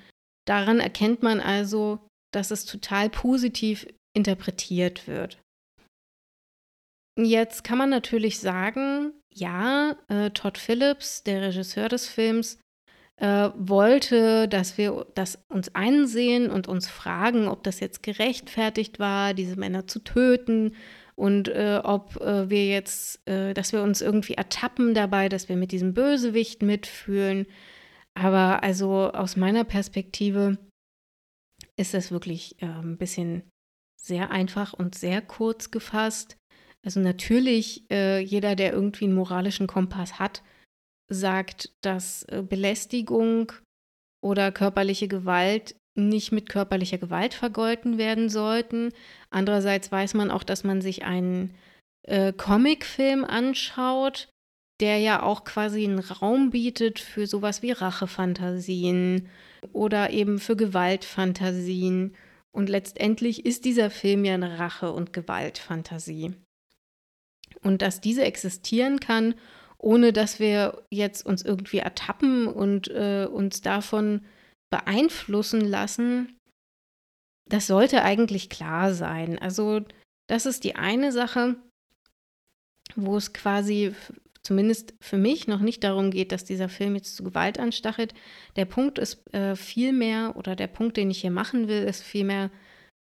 daran 0.47 0.79
erkennt 0.79 1.21
man 1.21 1.41
also, 1.41 1.99
dass 2.33 2.51
es 2.51 2.65
total 2.65 3.09
positiv 3.09 3.87
interpretiert 4.15 5.07
wird. 5.07 5.39
Jetzt 7.17 7.63
kann 7.65 7.77
man 7.77 7.89
natürlich 7.89 8.39
sagen, 8.39 9.11
ja, 9.33 9.97
äh, 10.07 10.31
Todd 10.31 10.57
Phillips, 10.57 11.23
der 11.23 11.41
Regisseur 11.41 11.89
des 11.89 12.07
Films, 12.07 12.59
äh, 13.19 13.49
wollte, 13.57 14.47
dass 14.47 14.77
wir 14.77 15.05
das 15.13 15.39
uns 15.49 15.75
einsehen 15.75 16.49
und 16.49 16.67
uns 16.67 16.87
fragen, 16.87 17.47
ob 17.47 17.63
das 17.63 17.79
jetzt 17.79 18.01
gerechtfertigt 18.01 18.99
war, 18.99 19.33
diese 19.33 19.57
Männer 19.57 19.87
zu 19.87 19.99
töten 19.99 20.75
und 21.15 21.49
äh, 21.49 21.81
ob 21.83 22.15
äh, 22.21 22.49
wir 22.49 22.65
jetzt, 22.67 23.27
äh, 23.27 23.53
dass 23.53 23.73
wir 23.73 23.83
uns 23.83 24.01
irgendwie 24.01 24.35
ertappen 24.35 24.93
dabei, 24.93 25.27
dass 25.27 25.49
wir 25.49 25.57
mit 25.57 25.73
diesem 25.73 25.93
Bösewicht 25.93 26.61
mitfühlen. 26.61 27.45
Aber 28.13 28.63
also 28.63 29.11
aus 29.11 29.35
meiner 29.35 29.65
Perspektive 29.65 30.57
ist 31.75 31.93
das 31.93 32.11
wirklich 32.11 32.61
äh, 32.61 32.67
ein 32.67 32.97
bisschen 32.97 33.43
sehr 33.97 34.31
einfach 34.31 34.71
und 34.71 34.95
sehr 34.95 35.21
kurz 35.21 35.71
gefasst. 35.71 36.37
Also 36.85 37.01
natürlich, 37.01 37.83
äh, 37.91 38.19
jeder, 38.19 38.55
der 38.55 38.71
irgendwie 38.71 39.05
einen 39.05 39.13
moralischen 39.13 39.67
Kompass 39.67 40.19
hat, 40.19 40.41
sagt, 41.09 41.71
dass 41.81 42.23
äh, 42.23 42.43
Belästigung 42.47 43.51
oder 44.21 44.51
körperliche 44.51 45.07
Gewalt 45.07 45.75
nicht 45.95 46.31
mit 46.31 46.49
körperlicher 46.49 46.97
Gewalt 46.97 47.33
vergolten 47.33 47.97
werden 47.97 48.29
sollten. 48.29 48.93
Andererseits 49.29 49.91
weiß 49.91 50.13
man 50.13 50.31
auch, 50.31 50.43
dass 50.43 50.63
man 50.63 50.81
sich 50.81 51.03
einen 51.03 51.53
äh, 52.03 52.31
Comicfilm 52.31 53.25
anschaut, 53.25 54.29
der 54.79 54.99
ja 54.99 55.21
auch 55.23 55.43
quasi 55.43 55.83
einen 55.83 55.99
Raum 55.99 56.51
bietet 56.51 56.99
für 56.99 57.27
sowas 57.27 57.61
wie 57.61 57.71
Rachefantasien 57.71 59.27
oder 59.73 60.11
eben 60.11 60.39
für 60.39 60.55
Gewaltfantasien. 60.55 62.15
Und 62.51 62.69
letztendlich 62.69 63.45
ist 63.45 63.65
dieser 63.65 63.89
Film 63.89 64.25
ja 64.25 64.33
eine 64.33 64.57
Rache- 64.57 64.91
und 64.91 65.13
Gewaltfantasie. 65.13 66.33
Und 67.61 67.81
dass 67.81 67.99
diese 67.99 68.23
existieren 68.23 68.99
kann, 68.99 69.35
ohne 69.81 70.13
dass 70.13 70.39
wir 70.39 70.83
jetzt 70.91 71.25
uns 71.25 71.41
irgendwie 71.43 71.79
ertappen 71.79 72.47
und 72.47 72.89
äh, 72.89 73.25
uns 73.25 73.61
davon 73.61 74.25
beeinflussen 74.69 75.61
lassen, 75.61 76.37
das 77.49 77.67
sollte 77.67 78.03
eigentlich 78.03 78.49
klar 78.49 78.93
sein. 78.93 79.39
Also 79.39 79.81
das 80.27 80.45
ist 80.45 80.63
die 80.63 80.75
eine 80.75 81.11
Sache, 81.11 81.55
wo 82.95 83.17
es 83.17 83.33
quasi 83.33 83.95
zumindest 84.43 84.93
für 85.01 85.17
mich 85.17 85.47
noch 85.47 85.59
nicht 85.59 85.83
darum 85.83 86.11
geht, 86.11 86.31
dass 86.31 86.45
dieser 86.45 86.69
Film 86.69 86.95
jetzt 86.95 87.15
zu 87.15 87.23
Gewalt 87.23 87.59
anstachelt. 87.59 88.13
Der 88.55 88.65
Punkt 88.65 88.99
ist 88.99 89.21
äh, 89.33 89.55
vielmehr, 89.55 90.35
oder 90.35 90.55
der 90.55 90.67
Punkt, 90.67 90.97
den 90.97 91.11
ich 91.11 91.21
hier 91.21 91.31
machen 91.31 91.67
will, 91.67 91.83
ist 91.83 92.03
vielmehr, 92.03 92.51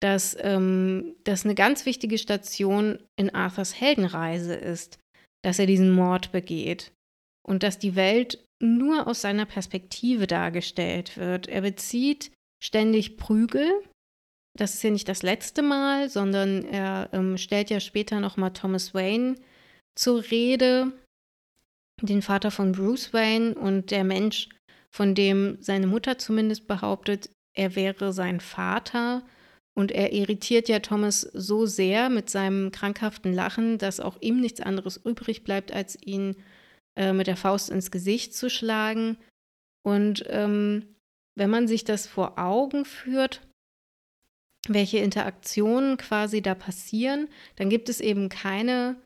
dass 0.01 0.37
ähm, 0.39 1.15
das 1.25 1.45
eine 1.45 1.55
ganz 1.55 1.85
wichtige 1.85 2.17
Station 2.17 2.99
in 3.17 3.33
Arthurs 3.33 3.79
Heldenreise 3.79 4.55
ist, 4.55 4.97
dass 5.41 5.59
er 5.59 5.65
diesen 5.65 5.91
Mord 5.91 6.31
begeht 6.31 6.91
und 7.43 7.63
dass 7.63 7.79
die 7.79 7.95
Welt 7.95 8.45
nur 8.61 9.07
aus 9.07 9.21
seiner 9.21 9.45
Perspektive 9.45 10.27
dargestellt 10.27 11.17
wird. 11.17 11.47
Er 11.47 11.61
bezieht 11.61 12.31
ständig 12.61 13.17
Prügel. 13.17 13.71
Das 14.57 14.73
ist 14.73 14.83
ja 14.83 14.89
nicht 14.89 15.07
das 15.07 15.23
letzte 15.23 15.61
Mal, 15.61 16.09
sondern 16.09 16.65
er 16.65 17.09
ähm, 17.13 17.37
stellt 17.37 17.69
ja 17.69 17.79
später 17.79 18.19
nochmal 18.19 18.51
Thomas 18.51 18.93
Wayne 18.93 19.35
zur 19.95 20.23
Rede, 20.29 20.91
den 22.01 22.21
Vater 22.21 22.51
von 22.51 22.71
Bruce 22.73 23.13
Wayne 23.13 23.55
und 23.55 23.91
der 23.91 24.03
Mensch, 24.03 24.49
von 24.91 25.15
dem 25.15 25.57
seine 25.61 25.87
Mutter 25.87 26.17
zumindest 26.17 26.67
behauptet, 26.67 27.29
er 27.53 27.75
wäre 27.75 28.13
sein 28.13 28.39
Vater. 28.39 29.23
Und 29.79 29.93
er 29.93 30.11
irritiert 30.11 30.67
ja 30.67 30.79
Thomas 30.79 31.21
so 31.21 31.65
sehr 31.65 32.09
mit 32.09 32.29
seinem 32.29 32.69
krankhaften 32.69 33.33
Lachen, 33.33 33.77
dass 33.77 34.01
auch 34.01 34.17
ihm 34.19 34.41
nichts 34.41 34.59
anderes 34.59 34.97
übrig 34.97 35.45
bleibt, 35.45 35.71
als 35.71 35.97
ihn 36.03 36.35
äh, 36.97 37.13
mit 37.13 37.27
der 37.27 37.37
Faust 37.37 37.69
ins 37.69 37.89
Gesicht 37.89 38.35
zu 38.35 38.49
schlagen. 38.49 39.17
Und 39.87 40.25
ähm, 40.27 40.97
wenn 41.37 41.49
man 41.49 41.69
sich 41.69 41.85
das 41.85 42.07
vor 42.07 42.37
Augen 42.37 42.83
führt, 42.83 43.39
welche 44.67 44.97
Interaktionen 44.97 45.95
quasi 45.95 46.41
da 46.41 46.55
passieren, 46.55 47.29
dann 47.55 47.69
gibt 47.69 47.87
es 47.87 48.01
eben 48.01 48.27
keine, 48.27 49.01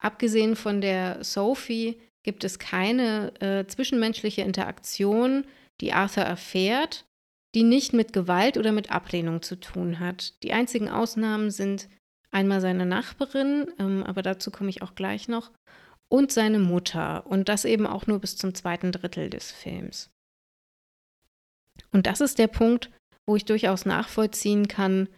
abgesehen 0.00 0.54
von 0.54 0.80
der 0.80 1.24
Sophie, 1.24 2.00
gibt 2.22 2.44
es 2.44 2.60
keine 2.60 3.32
äh, 3.40 3.66
zwischenmenschliche 3.66 4.42
Interaktion, 4.42 5.46
die 5.80 5.92
Arthur 5.92 6.22
erfährt, 6.22 7.06
die 7.54 7.62
nicht 7.62 7.92
mit 7.92 8.12
Gewalt 8.12 8.56
oder 8.56 8.72
mit 8.72 8.90
Ablehnung 8.90 9.42
zu 9.42 9.56
tun 9.56 10.00
hat. 10.00 10.42
Die 10.42 10.52
einzigen 10.52 10.88
Ausnahmen 10.88 11.50
sind 11.50 11.88
einmal 12.30 12.60
seine 12.60 12.86
Nachbarin, 12.86 13.70
ähm, 13.78 14.02
aber 14.02 14.22
dazu 14.22 14.50
komme 14.50 14.70
ich 14.70 14.82
auch 14.82 14.94
gleich 14.94 15.28
noch, 15.28 15.50
und 16.08 16.32
seine 16.32 16.58
Mutter 16.58 17.26
und 17.26 17.48
das 17.48 17.64
eben 17.64 17.86
auch 17.86 18.06
nur 18.06 18.18
bis 18.18 18.36
zum 18.36 18.54
zweiten 18.54 18.92
Drittel 18.92 19.30
des 19.30 19.50
Films. 19.50 20.10
Und 21.90 22.06
das 22.06 22.20
ist 22.20 22.38
der 22.38 22.48
Punkt, 22.48 22.90
wo 23.26 23.36
ich 23.36 23.44
durchaus 23.44 23.86
nachvollziehen 23.86 24.68
kann, 24.68 25.08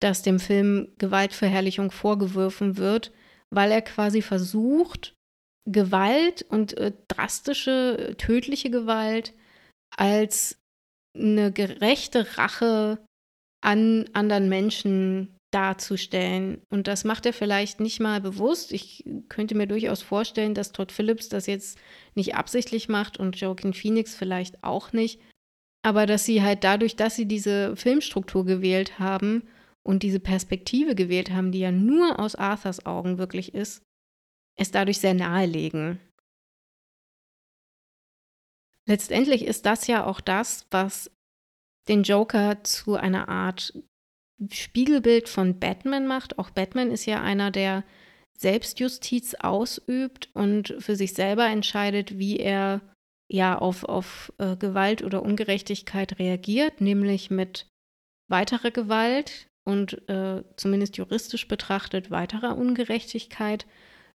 dass 0.00 0.22
dem 0.22 0.40
Film 0.40 0.88
Gewaltverherrlichung 0.98 1.90
vorgeworfen 1.90 2.76
wird, 2.78 3.12
weil 3.50 3.70
er 3.70 3.82
quasi 3.82 4.22
versucht, 4.22 5.14
Gewalt 5.66 6.42
und 6.42 6.76
äh, 6.78 6.92
drastische, 7.08 8.14
tödliche 8.16 8.70
Gewalt 8.70 9.34
als 9.96 10.59
eine 11.16 11.52
gerechte 11.52 12.38
Rache 12.38 12.98
an 13.62 14.08
anderen 14.12 14.48
Menschen 14.48 15.36
darzustellen. 15.50 16.62
Und 16.70 16.86
das 16.86 17.04
macht 17.04 17.26
er 17.26 17.32
vielleicht 17.32 17.80
nicht 17.80 18.00
mal 18.00 18.20
bewusst. 18.20 18.72
Ich 18.72 19.04
könnte 19.28 19.56
mir 19.56 19.66
durchaus 19.66 20.02
vorstellen, 20.02 20.54
dass 20.54 20.72
Todd 20.72 20.92
Phillips 20.92 21.28
das 21.28 21.46
jetzt 21.46 21.78
nicht 22.14 22.34
absichtlich 22.34 22.88
macht 22.88 23.18
und 23.18 23.36
Joaquin 23.36 23.74
Phoenix 23.74 24.14
vielleicht 24.14 24.62
auch 24.62 24.92
nicht. 24.92 25.20
Aber 25.82 26.06
dass 26.06 26.24
sie 26.24 26.42
halt 26.42 26.62
dadurch, 26.62 26.94
dass 26.96 27.16
sie 27.16 27.26
diese 27.26 27.74
Filmstruktur 27.76 28.44
gewählt 28.44 28.98
haben 28.98 29.48
und 29.82 30.02
diese 30.02 30.20
Perspektive 30.20 30.94
gewählt 30.94 31.30
haben, 31.30 31.52
die 31.52 31.60
ja 31.60 31.72
nur 31.72 32.20
aus 32.20 32.34
Arthurs 32.34 32.86
Augen 32.86 33.18
wirklich 33.18 33.54
ist, 33.54 33.82
es 34.56 34.70
dadurch 34.70 34.98
sehr 34.98 35.14
nahelegen. 35.14 35.98
Letztendlich 38.90 39.44
ist 39.44 39.66
das 39.66 39.86
ja 39.86 40.04
auch 40.04 40.20
das, 40.20 40.66
was 40.72 41.12
den 41.86 42.02
Joker 42.02 42.64
zu 42.64 42.96
einer 42.96 43.28
Art 43.28 43.72
Spiegelbild 44.50 45.28
von 45.28 45.60
Batman 45.60 46.08
macht. 46.08 46.40
Auch 46.40 46.50
Batman 46.50 46.90
ist 46.90 47.06
ja 47.06 47.22
einer, 47.22 47.52
der 47.52 47.84
Selbstjustiz 48.36 49.34
ausübt 49.34 50.30
und 50.34 50.74
für 50.80 50.96
sich 50.96 51.14
selber 51.14 51.46
entscheidet, 51.46 52.18
wie 52.18 52.38
er 52.40 52.80
ja 53.30 53.56
auf, 53.56 53.84
auf 53.84 54.32
äh, 54.38 54.56
Gewalt 54.56 55.04
oder 55.04 55.22
Ungerechtigkeit 55.22 56.18
reagiert, 56.18 56.80
nämlich 56.80 57.30
mit 57.30 57.68
weiterer 58.28 58.72
Gewalt 58.72 59.46
und 59.64 60.08
äh, 60.08 60.42
zumindest 60.56 60.96
juristisch 60.96 61.46
betrachtet 61.46 62.10
weiterer 62.10 62.58
Ungerechtigkeit. 62.58 63.66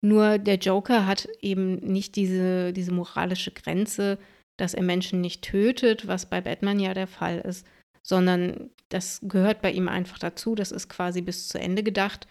Nur 0.00 0.38
der 0.38 0.56
Joker 0.56 1.06
hat 1.06 1.28
eben 1.42 1.74
nicht 1.80 2.16
diese, 2.16 2.72
diese 2.72 2.92
moralische 2.92 3.50
Grenze, 3.50 4.18
dass 4.58 4.74
er 4.74 4.82
Menschen 4.82 5.20
nicht 5.20 5.42
tötet, 5.42 6.06
was 6.06 6.26
bei 6.26 6.40
Batman 6.40 6.78
ja 6.78 6.94
der 6.94 7.06
Fall 7.06 7.38
ist, 7.38 7.66
sondern 8.02 8.70
das 8.88 9.20
gehört 9.22 9.62
bei 9.62 9.72
ihm 9.72 9.88
einfach 9.88 10.18
dazu. 10.18 10.54
Das 10.54 10.72
ist 10.72 10.88
quasi 10.88 11.22
bis 11.22 11.48
zu 11.48 11.58
Ende 11.58 11.82
gedacht, 11.82 12.26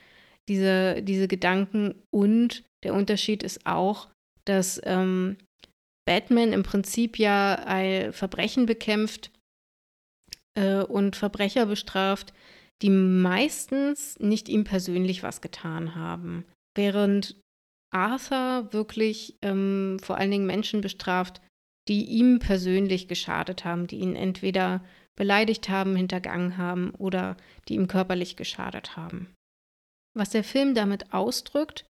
diese, 0.47 1.01
diese 1.01 1.27
Gedanken. 1.27 1.95
Und 2.11 2.63
der 2.83 2.93
Unterschied 2.93 3.43
ist 3.43 3.65
auch, 3.65 4.09
dass 4.45 4.79
ähm, 4.83 5.37
Batman 6.05 6.53
im 6.53 6.63
Prinzip 6.63 7.17
ja 7.17 7.55
ein 7.65 8.13
Verbrechen 8.13 8.65
bekämpft 8.65 9.31
äh, 10.55 10.83
und 10.83 11.15
Verbrecher 11.15 11.65
bestraft, 11.65 12.33
die 12.81 12.89
meistens 12.89 14.19
nicht 14.19 14.49
ihm 14.49 14.63
persönlich 14.63 15.23
was 15.23 15.41
getan 15.41 15.95
haben. 15.95 16.45
Während 16.75 17.39
Arthur 17.93 18.71
wirklich 18.71 19.37
ähm, 19.41 19.99
vor 20.01 20.17
allen 20.17 20.31
Dingen 20.31 20.47
Menschen 20.47 20.81
bestraft, 20.81 21.41
die 21.87 22.05
ihm 22.05 22.39
persönlich 22.39 23.07
geschadet 23.07 23.65
haben, 23.65 23.87
die 23.87 23.99
ihn 23.99 24.15
entweder 24.15 24.83
beleidigt 25.15 25.69
haben, 25.69 25.95
hintergangen 25.95 26.57
haben 26.57 26.91
oder 26.91 27.37
die 27.67 27.75
ihm 27.75 27.87
körperlich 27.87 28.35
geschadet 28.35 28.95
haben. 28.95 29.33
Was 30.13 30.29
der 30.29 30.43
Film 30.43 30.75
damit 30.75 31.13
ausdrückt, 31.13 31.85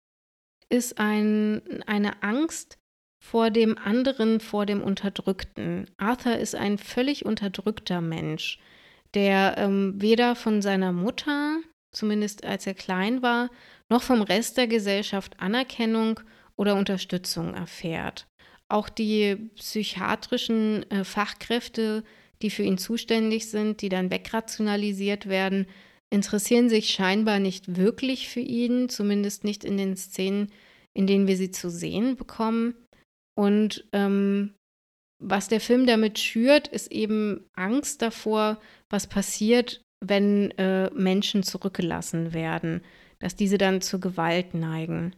ist 0.69 0.99
ein, 0.99 1.63
eine 1.87 2.23
Angst 2.23 2.79
vor 3.23 3.51
dem 3.51 3.79
anderen, 3.79 4.41
vor 4.41 4.67
dem 4.67 4.83
Unterdrückten. 4.83 5.91
Arthur 5.97 6.37
ist 6.37 6.55
ein 6.55 6.79
völlig 6.79 7.25
unterdrückter 7.25 8.01
Mensch, 8.01 8.59
der 9.15 9.57
ähm, 9.59 10.01
weder 10.01 10.35
von 10.35 10.63
seiner 10.63 10.93
Mutter, 10.93 11.59
zumindest 11.93 12.45
als 12.45 12.67
er 12.67 12.75
klein 12.75 13.23
war, 13.23 13.51
noch 13.89 14.03
vom 14.03 14.23
Rest 14.23 14.57
der 14.57 14.67
Gesellschaft 14.67 15.41
Anerkennung 15.41 16.21
oder 16.57 16.75
Unterstützung 16.77 17.55
erfährt. 17.55 18.27
Auch 18.69 18.89
die 18.89 19.37
psychiatrischen 19.57 20.91
äh, 20.91 21.05
Fachkräfte, 21.05 22.05
die 22.43 22.51
für 22.51 22.63
ihn 22.63 22.79
zuständig 22.79 23.49
sind, 23.49 23.81
die 23.81 23.89
dann 23.89 24.11
wegrationalisiert 24.11 25.29
werden, 25.29 25.67
interessieren 26.11 26.69
sich 26.69 26.91
scheinbar 26.91 27.39
nicht 27.39 27.77
wirklich 27.77 28.29
für 28.29 28.41
ihn, 28.41 28.89
zumindest 28.89 29.45
nicht 29.45 29.65
in 29.65 29.77
den 29.77 29.97
Szenen, 29.97 30.53
in 30.95 31.07
denen 31.07 31.27
wir 31.27 31.37
sie 31.37 31.51
zu 31.51 31.71
sehen 31.71 32.17
bekommen. 32.17 32.75
Und 33.39 33.87
ähm, 33.93 34.55
was 35.23 35.49
der 35.49 35.61
Film 35.61 35.87
damit 35.87 36.19
schürt, 36.19 36.69
ist 36.69 36.91
eben 36.93 37.49
Angst 37.55 38.03
davor, 38.03 38.61
was 38.91 39.07
passiert, 39.07 39.83
wenn 40.05 40.51
äh, 40.53 40.91
Menschen 40.91 41.43
zurückgelassen 41.43 42.35
werden, 42.35 42.83
dass 43.19 43.35
diese 43.35 43.59
dann 43.59 43.81
zur 43.81 44.01
Gewalt 44.01 44.55
neigen. 44.55 45.17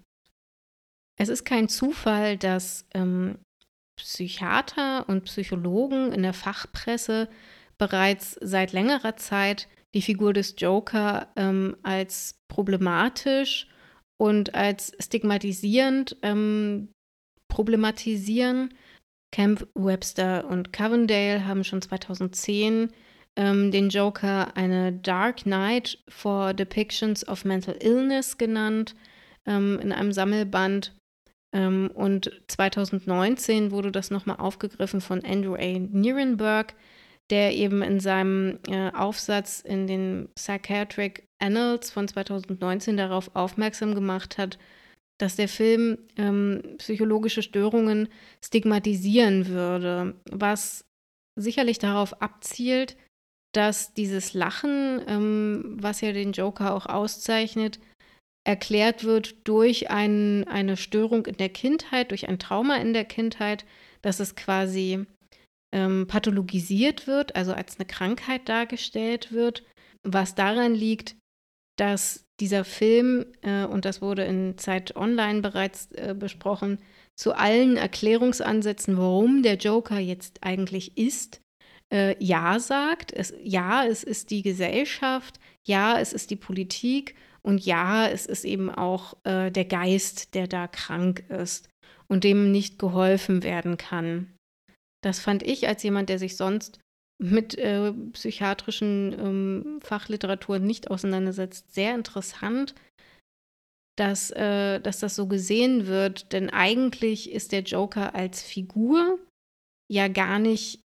Es 1.19 1.29
ist 1.29 1.45
kein 1.45 1.69
Zufall, 1.69 2.37
dass 2.37 2.87
ähm, 2.95 3.39
Psychiater 3.99 5.09
und 5.09 5.25
Psychologen 5.25 6.13
in 6.13 6.23
der 6.23 6.33
Fachpresse 6.33 7.29
bereits 7.77 8.39
seit 8.41 8.73
längerer 8.73 9.17
Zeit 9.17 9.69
die 9.95 10.03
Figur 10.03 10.33
des 10.33 10.55
Joker 10.59 11.29
ähm, 11.37 11.77
als 11.83 12.37
problematisch 12.49 13.69
und 14.17 14.55
als 14.55 14.93
stigmatisierend 15.01 16.17
ähm, 16.23 16.89
problematisieren. 17.49 18.75
Camp 19.33 19.67
Webster 19.75 20.47
und 20.49 20.73
Covendale 20.73 21.47
haben 21.47 21.65
schon 21.65 21.83
2010 21.83 22.91
ähm, 23.37 23.71
den 23.71 23.89
Joker 23.89 24.57
eine 24.57 24.93
Dark 24.93 25.47
Night 25.47 25.99
for 26.09 26.55
Depictions 26.55 27.27
of 27.27 27.45
Mental 27.45 27.77
Illness 27.81 28.39
genannt 28.39 28.95
ähm, 29.47 29.79
in 29.81 29.93
einem 29.93 30.13
Sammelband. 30.13 30.98
Ähm, 31.59 31.91
und 31.93 32.31
2019 32.47 33.73
wurde 33.73 33.91
das 33.91 34.11
nochmal 34.11 34.37
aufgegriffen 34.37 35.01
von 35.01 35.25
Andrew 35.25 35.57
A. 35.57 35.79
Nierenberg, 35.79 36.75
der 37.31 37.55
eben 37.55 37.83
in 37.83 37.99
seinem 37.99 38.61
äh, 38.69 38.93
Aufsatz 38.93 39.61
in 39.61 39.89
den 39.89 40.29
Psychiatric 40.37 41.27
Annals 41.41 41.91
von 41.91 42.07
2019 42.07 42.97
darauf 42.97 43.35
aufmerksam 43.35 43.95
gemacht 43.95 44.39
hat, 44.39 44.59
dass 45.19 45.35
der 45.35 45.49
Film 45.49 45.99
ähm, 46.17 46.63
psychologische 46.79 47.43
Störungen 47.43 48.09
stigmatisieren 48.45 49.49
würde, 49.49 50.15
was 50.31 50.85
sicherlich 51.35 51.81
darauf 51.81 52.23
abzielt, 52.23 52.97
dass 53.53 53.95
dieses 53.95 54.33
Lachen, 54.33 55.03
ähm, 55.09 55.77
was 55.81 56.03
ja 56.03 56.13
den 56.13 56.33
Joker 56.33 56.73
auch 56.73 56.87
auszeichnet, 56.87 57.81
erklärt 58.49 59.05
wird 59.05 59.47
durch 59.47 59.91
ein, 59.91 60.49
eine 60.49 60.79
Störung 60.79 61.27
in 61.27 61.37
der 61.37 61.51
Kindheit, 61.51 62.13
durch 62.13 62.31
ein 62.31 62.39
Trauma 62.39 62.77
in 62.77 62.95
der 62.95 63.05
Kindheit, 63.05 63.67
dass 64.01 64.21
es 64.21 64.37
quasi 64.37 65.05
ähm, 65.71 66.07
pathologisiert 66.07 67.07
wird, 67.07 67.37
also 67.37 67.53
als 67.53 67.79
eine 67.79 67.85
Krankheit 67.85 68.49
dargestellt 68.49 69.33
wird, 69.33 69.65
was 70.03 70.35
daran 70.35 70.75
liegt, 70.75 71.15
dass 71.77 72.25
dieser 72.41 72.65
Film, 72.65 73.27
äh, 73.43 73.67
und 73.67 73.85
das 73.85 74.01
wurde 74.01 74.25
in 74.25 74.57
Zeit 74.57 74.97
Online 74.97 75.43
bereits 75.43 75.93
äh, 75.93 76.15
besprochen, 76.19 76.79
zu 77.17 77.35
allen 77.35 77.77
Erklärungsansätzen, 77.77 78.97
warum 78.97 79.43
der 79.43 79.57
Joker 79.57 79.99
jetzt 79.99 80.43
eigentlich 80.43 80.97
ist, 80.97 81.43
äh, 81.93 82.17
Ja 82.19 82.59
sagt. 82.61 83.13
Es, 83.13 83.35
ja, 83.43 83.85
es 83.85 84.05
ist 84.05 84.31
die 84.31 84.41
Gesellschaft, 84.41 85.39
ja, 85.67 86.01
es 86.01 86.15
ist 86.15 86.31
die 86.31 86.37
Politik 86.37 87.15
und 87.49 87.65
ja, 87.65 88.07
es 88.07 88.27
ist 88.27 88.45
eben 88.45 88.69
auch 88.69 89.17
äh, 89.25 89.51
der 89.51 89.65
Geist, 89.65 90.35
der 90.35 90.47
da 90.47 90.67
krank 90.67 91.25
ist 91.31 91.71
und 92.07 92.23
dem 92.23 92.53
nicht 92.53 92.79
geholfen 92.79 93.43
werden 93.43 93.79
kann. 93.79 94.35
Das 95.03 95.19
fand 95.19 95.43
ich 95.43 95.67
als 95.67 95.83
jemand, 95.83 96.11
der 96.11 96.19
sich 96.19 96.37
sonst 96.37 96.79
mit 97.19 97.57
äh, 97.57 97.95
psychiatrischen 98.13 99.17
ähm, 99.19 99.81
Fachliteratur 99.83 100.59
nicht 100.59 100.91
auseinandersetzt, 100.91 101.73
sehr 101.73 101.95
interessant, 101.95 102.75
dass, 103.97 104.31
äh, 104.33 104.79
dass 104.81 104.99
das 104.99 105.17
so 105.17 105.27
gesehen 105.27 105.87
wird. 105.87 106.35
Denn 106.35 106.51
eigentlich 106.51 107.33
ist 107.33 107.53
der 107.53 107.63
Joker 107.63 108.15
als 108.15 108.43
Figur 108.43 109.19
ja 109.91 110.09
gar 110.09 110.39
nicht 110.39 110.83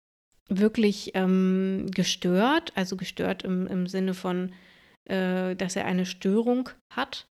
wirklich 0.48 1.12
ähm, 1.14 1.86
gestört, 1.94 2.72
also 2.74 2.96
gestört 2.96 3.44
im, 3.44 3.68
im 3.68 3.86
Sinne 3.86 4.12
von, 4.12 4.52
äh, 5.08 5.54
dass 5.56 5.76
er 5.76 5.86
eine 5.86 6.06
Störung 6.06 6.70
hat, 6.94 7.26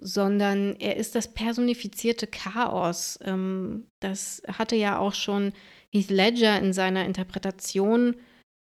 sondern 0.00 0.76
er 0.76 0.96
ist 0.96 1.14
das 1.14 1.32
personifizierte 1.32 2.26
Chaos. 2.26 3.18
Ähm, 3.22 3.86
das 4.00 4.42
hatte 4.48 4.76
ja 4.76 4.98
auch 4.98 5.14
schon 5.14 5.52
Heath 5.92 6.10
Ledger 6.10 6.58
in 6.58 6.72
seiner 6.72 7.04
Interpretation 7.04 8.16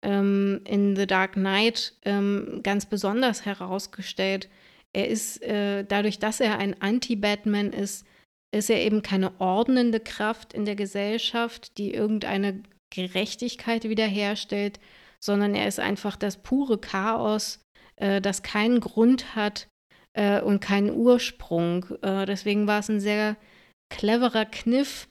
ähm, 0.04 0.62
in 0.66 0.96
The 0.96 1.08
Dark 1.08 1.34
Knight 1.34 1.94
ähm, 2.04 2.62
ganz 2.64 2.86
besonders 2.86 3.46
herausgestellt. 3.46 4.50
Er 4.94 5.08
ist 5.08 5.42
äh, 5.44 5.84
dadurch, 5.84 6.20
dass 6.20 6.40
er 6.40 6.58
ein 6.58 6.82
Anti-Batman 6.82 7.72
ist, 7.72 8.06
ist 8.52 8.70
er 8.70 8.82
eben 8.82 9.04
keine 9.04 9.40
ordnende 9.40 10.00
Kraft 10.00 10.54
in 10.54 10.66
der 10.66 10.76
Gesellschaft, 10.76 11.78
die 11.78 11.94
irgendeine 11.94 12.64
Gerechtigkeit 12.92 13.84
wiederherstellt, 13.84 14.80
sondern 15.24 15.54
er 15.54 15.68
ist 15.68 15.80
einfach 15.80 16.16
das 16.16 16.38
pure 16.38 16.80
Chaos, 16.80 17.60
äh, 18.00 18.22
das 18.22 18.42
keinen 18.42 18.80
Grund 18.80 19.36
hat 19.36 19.68
äh, 20.14 20.42
und 20.42 20.60
keinen 20.60 20.92
Ursprung. 20.92 21.86
Äh, 22.02 22.26
deswegen 22.26 22.68
war 22.68 22.80
es 22.80 22.90
ein 22.90 23.00
sehr 23.00 23.38
cleverer 23.90 24.46
Kniff 24.46 25.08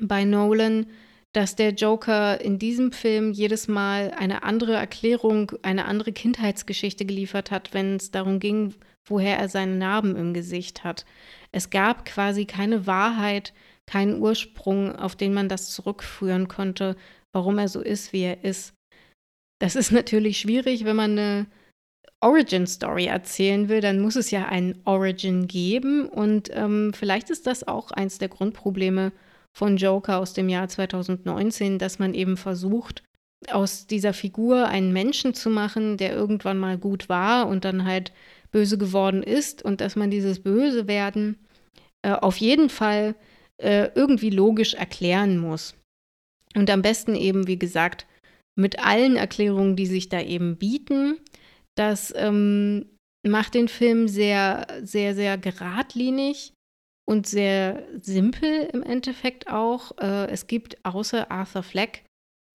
bei 0.00 0.24
Nolan, 0.24 0.86
dass 1.32 1.56
der 1.56 1.70
Joker 1.70 2.40
in 2.40 2.58
diesem 2.58 2.92
Film 2.92 3.32
jedes 3.32 3.66
Mal 3.66 4.12
eine 4.12 4.44
andere 4.44 4.74
Erklärung, 4.74 5.52
eine 5.62 5.86
andere 5.86 6.12
Kindheitsgeschichte 6.12 7.04
geliefert 7.04 7.50
hat, 7.50 7.74
wenn 7.74 7.96
es 7.96 8.12
darum 8.12 8.38
ging, 8.38 8.74
woher 9.06 9.36
er 9.38 9.48
seine 9.48 9.74
Narben 9.76 10.16
im 10.16 10.32
Gesicht 10.32 10.84
hat. 10.84 11.04
Es 11.50 11.70
gab 11.70 12.04
quasi 12.04 12.44
keine 12.44 12.86
Wahrheit, 12.86 13.52
keinen 13.86 14.20
Ursprung, 14.20 14.94
auf 14.94 15.16
den 15.16 15.34
man 15.34 15.48
das 15.48 15.70
zurückführen 15.70 16.48
konnte, 16.48 16.96
warum 17.32 17.58
er 17.58 17.68
so 17.68 17.80
ist, 17.80 18.12
wie 18.12 18.22
er 18.22 18.44
ist. 18.44 18.72
Das 19.60 19.76
ist 19.76 19.90
natürlich 19.92 20.38
schwierig, 20.38 20.84
wenn 20.84 20.96
man 20.96 21.18
eine 21.18 21.46
Origin 22.24 22.66
Story 22.66 23.06
erzählen 23.06 23.68
will, 23.68 23.80
dann 23.80 24.00
muss 24.00 24.16
es 24.16 24.30
ja 24.30 24.46
einen 24.46 24.80
Origin 24.84 25.46
geben 25.46 26.08
und 26.08 26.50
ähm, 26.52 26.92
vielleicht 26.94 27.30
ist 27.30 27.46
das 27.46 27.68
auch 27.68 27.90
eins 27.90 28.18
der 28.18 28.28
Grundprobleme 28.28 29.12
von 29.52 29.76
Joker 29.76 30.18
aus 30.18 30.32
dem 30.32 30.48
Jahr 30.48 30.68
2019, 30.68 31.78
dass 31.78 31.98
man 31.98 32.14
eben 32.14 32.36
versucht, 32.36 33.02
aus 33.50 33.86
dieser 33.86 34.14
Figur 34.14 34.68
einen 34.68 34.92
Menschen 34.92 35.34
zu 35.34 35.50
machen, 35.50 35.98
der 35.98 36.14
irgendwann 36.14 36.58
mal 36.58 36.78
gut 36.78 37.08
war 37.08 37.46
und 37.46 37.64
dann 37.64 37.84
halt 37.84 38.12
böse 38.50 38.78
geworden 38.78 39.22
ist 39.22 39.62
und 39.62 39.80
dass 39.80 39.94
man 39.94 40.10
dieses 40.10 40.42
Böse 40.42 40.88
werden 40.88 41.36
äh, 42.02 42.12
auf 42.12 42.38
jeden 42.38 42.70
Fall 42.70 43.16
äh, 43.58 43.90
irgendwie 43.94 44.30
logisch 44.30 44.74
erklären 44.74 45.38
muss. 45.38 45.74
Und 46.56 46.70
am 46.70 46.82
besten 46.82 47.14
eben, 47.16 47.46
wie 47.46 47.58
gesagt, 47.58 48.06
mit 48.56 48.78
allen 48.78 49.16
Erklärungen, 49.16 49.76
die 49.76 49.86
sich 49.86 50.08
da 50.08 50.20
eben 50.20 50.56
bieten. 50.56 51.18
Das 51.76 52.12
ähm, 52.16 52.98
macht 53.26 53.54
den 53.54 53.68
Film 53.68 54.08
sehr, 54.08 54.66
sehr, 54.82 55.14
sehr 55.14 55.38
geradlinig 55.38 56.52
und 57.06 57.26
sehr 57.26 57.86
simpel 58.00 58.68
im 58.72 58.82
Endeffekt 58.82 59.48
auch. 59.48 59.98
Äh, 59.98 60.30
es 60.30 60.46
gibt 60.46 60.84
außer 60.84 61.30
Arthur 61.30 61.62
Fleck 61.62 62.04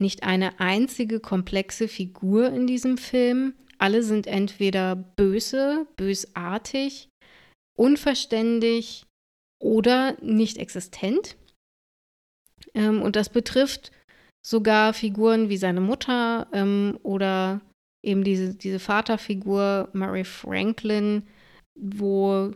nicht 0.01 0.23
eine 0.23 0.59
einzige 0.59 1.19
komplexe 1.19 1.87
Figur 1.87 2.49
in 2.49 2.67
diesem 2.67 2.97
Film. 2.97 3.53
Alle 3.77 4.03
sind 4.03 4.27
entweder 4.27 4.95
böse, 4.95 5.87
bösartig, 5.97 7.09
unverständlich 7.77 9.05
oder 9.61 10.17
nicht 10.21 10.57
existent. 10.57 11.37
Ähm, 12.73 13.01
und 13.01 13.15
das 13.15 13.29
betrifft 13.29 13.91
sogar 14.45 14.93
Figuren 14.93 15.49
wie 15.49 15.57
seine 15.57 15.81
Mutter 15.81 16.47
ähm, 16.53 16.97
oder 17.03 17.61
eben 18.03 18.23
diese, 18.23 18.55
diese 18.55 18.79
Vaterfigur 18.79 19.89
Murray 19.93 20.23
Franklin, 20.23 21.23
wo 21.75 22.51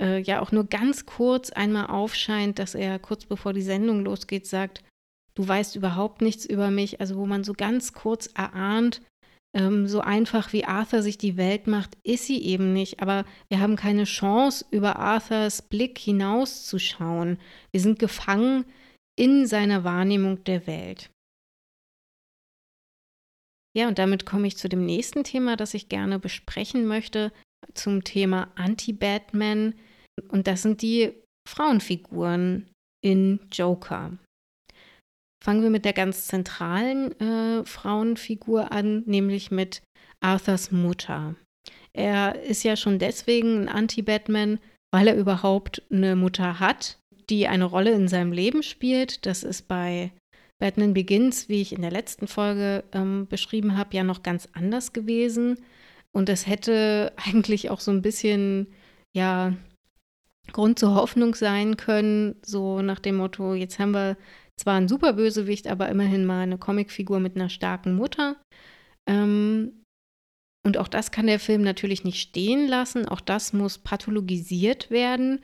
äh, 0.00 0.20
ja 0.20 0.40
auch 0.40 0.52
nur 0.52 0.64
ganz 0.64 1.06
kurz 1.06 1.50
einmal 1.50 1.86
aufscheint, 1.86 2.58
dass 2.58 2.74
er 2.74 2.98
kurz 2.98 3.26
bevor 3.26 3.52
die 3.52 3.62
Sendung 3.62 4.04
losgeht 4.04 4.46
sagt, 4.46 4.82
du 5.34 5.46
weißt 5.46 5.76
überhaupt 5.76 6.22
nichts 6.22 6.44
über 6.44 6.70
mich, 6.70 7.00
also 7.00 7.16
wo 7.16 7.26
man 7.26 7.44
so 7.44 7.52
ganz 7.52 7.92
kurz 7.92 8.26
erahnt, 8.34 9.02
ähm, 9.56 9.86
so 9.86 10.00
einfach 10.00 10.52
wie 10.52 10.64
Arthur 10.64 11.02
sich 11.02 11.18
die 11.18 11.36
Welt 11.36 11.66
macht, 11.66 11.96
ist 12.04 12.26
sie 12.26 12.42
eben 12.42 12.72
nicht. 12.72 13.00
Aber 13.00 13.24
wir 13.48 13.60
haben 13.60 13.76
keine 13.76 14.04
Chance, 14.04 14.64
über 14.70 14.96
Arthurs 14.96 15.62
Blick 15.62 15.98
hinauszuschauen. 15.98 17.38
Wir 17.72 17.80
sind 17.80 17.98
gefangen 17.98 18.64
in 19.18 19.46
seiner 19.46 19.84
Wahrnehmung 19.84 20.44
der 20.44 20.66
Welt. 20.66 21.10
Ja, 23.76 23.88
und 23.88 23.98
damit 23.98 24.26
komme 24.26 24.46
ich 24.46 24.56
zu 24.56 24.68
dem 24.68 24.84
nächsten 24.84 25.24
Thema, 25.24 25.56
das 25.56 25.74
ich 25.74 25.88
gerne 25.88 26.18
besprechen 26.18 26.86
möchte, 26.86 27.32
zum 27.74 28.04
Thema 28.04 28.50
Anti-Batman. 28.56 29.74
Und 30.28 30.46
das 30.46 30.62
sind 30.62 30.82
die 30.82 31.12
Frauenfiguren 31.48 32.68
in 33.04 33.40
Joker. 33.52 34.18
Fangen 35.42 35.62
wir 35.62 35.70
mit 35.70 35.84
der 35.84 35.94
ganz 35.94 36.26
zentralen 36.26 37.18
äh, 37.20 37.64
Frauenfigur 37.64 38.72
an, 38.72 39.04
nämlich 39.06 39.50
mit 39.50 39.82
Arthurs 40.20 40.70
Mutter. 40.70 41.34
Er 41.92 42.42
ist 42.42 42.62
ja 42.62 42.76
schon 42.76 42.98
deswegen 42.98 43.62
ein 43.62 43.68
Anti-Batman, 43.68 44.58
weil 44.92 45.08
er 45.08 45.16
überhaupt 45.16 45.82
eine 45.90 46.14
Mutter 46.14 46.60
hat, 46.60 46.98
die 47.30 47.48
eine 47.48 47.64
Rolle 47.64 47.92
in 47.92 48.08
seinem 48.08 48.32
Leben 48.32 48.62
spielt. 48.62 49.24
Das 49.24 49.42
ist 49.42 49.66
bei 49.66 50.12
Batman 50.60 50.94
Begins, 50.94 51.48
wie 51.48 51.60
ich 51.60 51.72
in 51.72 51.82
der 51.82 51.90
letzten 51.90 52.28
Folge 52.28 52.84
ähm, 52.92 53.26
beschrieben 53.28 53.76
habe, 53.76 53.96
ja 53.96 54.04
noch 54.04 54.22
ganz 54.22 54.48
anders 54.52 54.92
gewesen. 54.92 55.58
Und 56.12 56.28
es 56.28 56.46
hätte 56.46 57.12
eigentlich 57.26 57.70
auch 57.70 57.80
so 57.80 57.90
ein 57.90 58.02
bisschen, 58.02 58.68
ja, 59.16 59.54
Grund 60.52 60.78
zur 60.78 60.94
Hoffnung 60.94 61.34
sein 61.34 61.76
können, 61.76 62.36
so 62.44 62.82
nach 62.82 62.98
dem 62.98 63.16
Motto, 63.16 63.54
jetzt 63.54 63.78
haben 63.78 63.92
wir 63.92 64.16
zwar 64.56 64.74
einen 64.74 64.88
Superbösewicht, 64.88 65.68
aber 65.68 65.88
immerhin 65.88 66.26
mal 66.26 66.42
eine 66.42 66.58
Comicfigur 66.58 67.20
mit 67.20 67.36
einer 67.36 67.48
starken 67.48 67.94
Mutter. 67.94 68.36
Ähm, 69.08 69.82
und 70.66 70.76
auch 70.76 70.88
das 70.88 71.10
kann 71.10 71.26
der 71.26 71.40
Film 71.40 71.62
natürlich 71.62 72.04
nicht 72.04 72.20
stehen 72.20 72.68
lassen. 72.68 73.08
Auch 73.08 73.20
das 73.20 73.52
muss 73.52 73.78
pathologisiert 73.78 74.90
werden. 74.90 75.40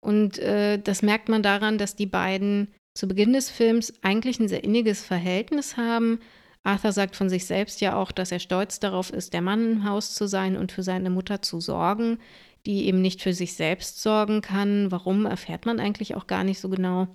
Und 0.00 0.38
äh, 0.38 0.78
das 0.78 1.02
merkt 1.02 1.28
man 1.28 1.42
daran, 1.42 1.76
dass 1.76 1.96
die 1.96 2.06
beiden 2.06 2.68
zu 2.94 3.08
Beginn 3.08 3.32
des 3.32 3.50
Films 3.50 3.92
eigentlich 4.02 4.38
ein 4.38 4.48
sehr 4.48 4.64
inniges 4.64 5.04
Verhältnis 5.04 5.76
haben. 5.76 6.20
Arthur 6.62 6.92
sagt 6.92 7.16
von 7.16 7.28
sich 7.28 7.44
selbst 7.46 7.80
ja 7.80 7.96
auch, 7.96 8.10
dass 8.10 8.32
er 8.32 8.38
stolz 8.38 8.80
darauf 8.80 9.10
ist, 9.10 9.34
der 9.34 9.42
Mann 9.42 9.72
im 9.72 9.84
Haus 9.84 10.14
zu 10.14 10.26
sein 10.26 10.56
und 10.56 10.72
für 10.72 10.82
seine 10.82 11.10
Mutter 11.10 11.42
zu 11.42 11.60
sorgen, 11.60 12.18
die 12.64 12.86
eben 12.86 13.02
nicht 13.02 13.20
für 13.20 13.34
sich 13.34 13.54
selbst 13.54 14.00
sorgen 14.00 14.40
kann. 14.40 14.90
Warum 14.90 15.26
erfährt 15.26 15.66
man 15.66 15.80
eigentlich 15.80 16.14
auch 16.14 16.26
gar 16.26 16.44
nicht 16.44 16.60
so 16.60 16.70
genau. 16.70 17.08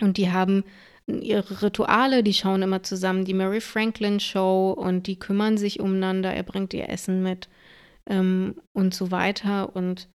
Und 0.00 0.18
die 0.18 0.30
haben 0.30 0.64
ihre 1.06 1.62
Rituale, 1.62 2.22
die 2.22 2.34
schauen 2.34 2.60
immer 2.62 2.82
zusammen 2.82 3.24
die 3.24 3.34
Mary 3.34 3.62
Franklin 3.62 4.20
Show 4.20 4.72
und 4.72 5.06
die 5.06 5.18
kümmern 5.18 5.56
sich 5.56 5.80
umeinander. 5.80 6.34
Er 6.34 6.42
bringt 6.42 6.74
ihr 6.74 6.90
Essen 6.90 7.22
mit 7.22 7.48
ähm, 8.06 8.60
und 8.74 8.94
so 8.94 9.10
weiter. 9.10 9.74
Und 9.74 10.08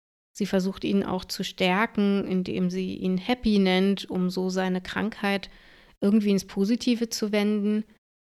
Sie 0.40 0.46
versucht 0.46 0.84
ihn 0.84 1.04
auch 1.04 1.26
zu 1.26 1.44
stärken, 1.44 2.26
indem 2.26 2.70
sie 2.70 2.94
ihn 2.94 3.18
Happy 3.18 3.58
nennt, 3.58 4.08
um 4.08 4.30
so 4.30 4.48
seine 4.48 4.80
Krankheit 4.80 5.50
irgendwie 6.00 6.30
ins 6.30 6.46
Positive 6.46 7.10
zu 7.10 7.30
wenden. 7.30 7.84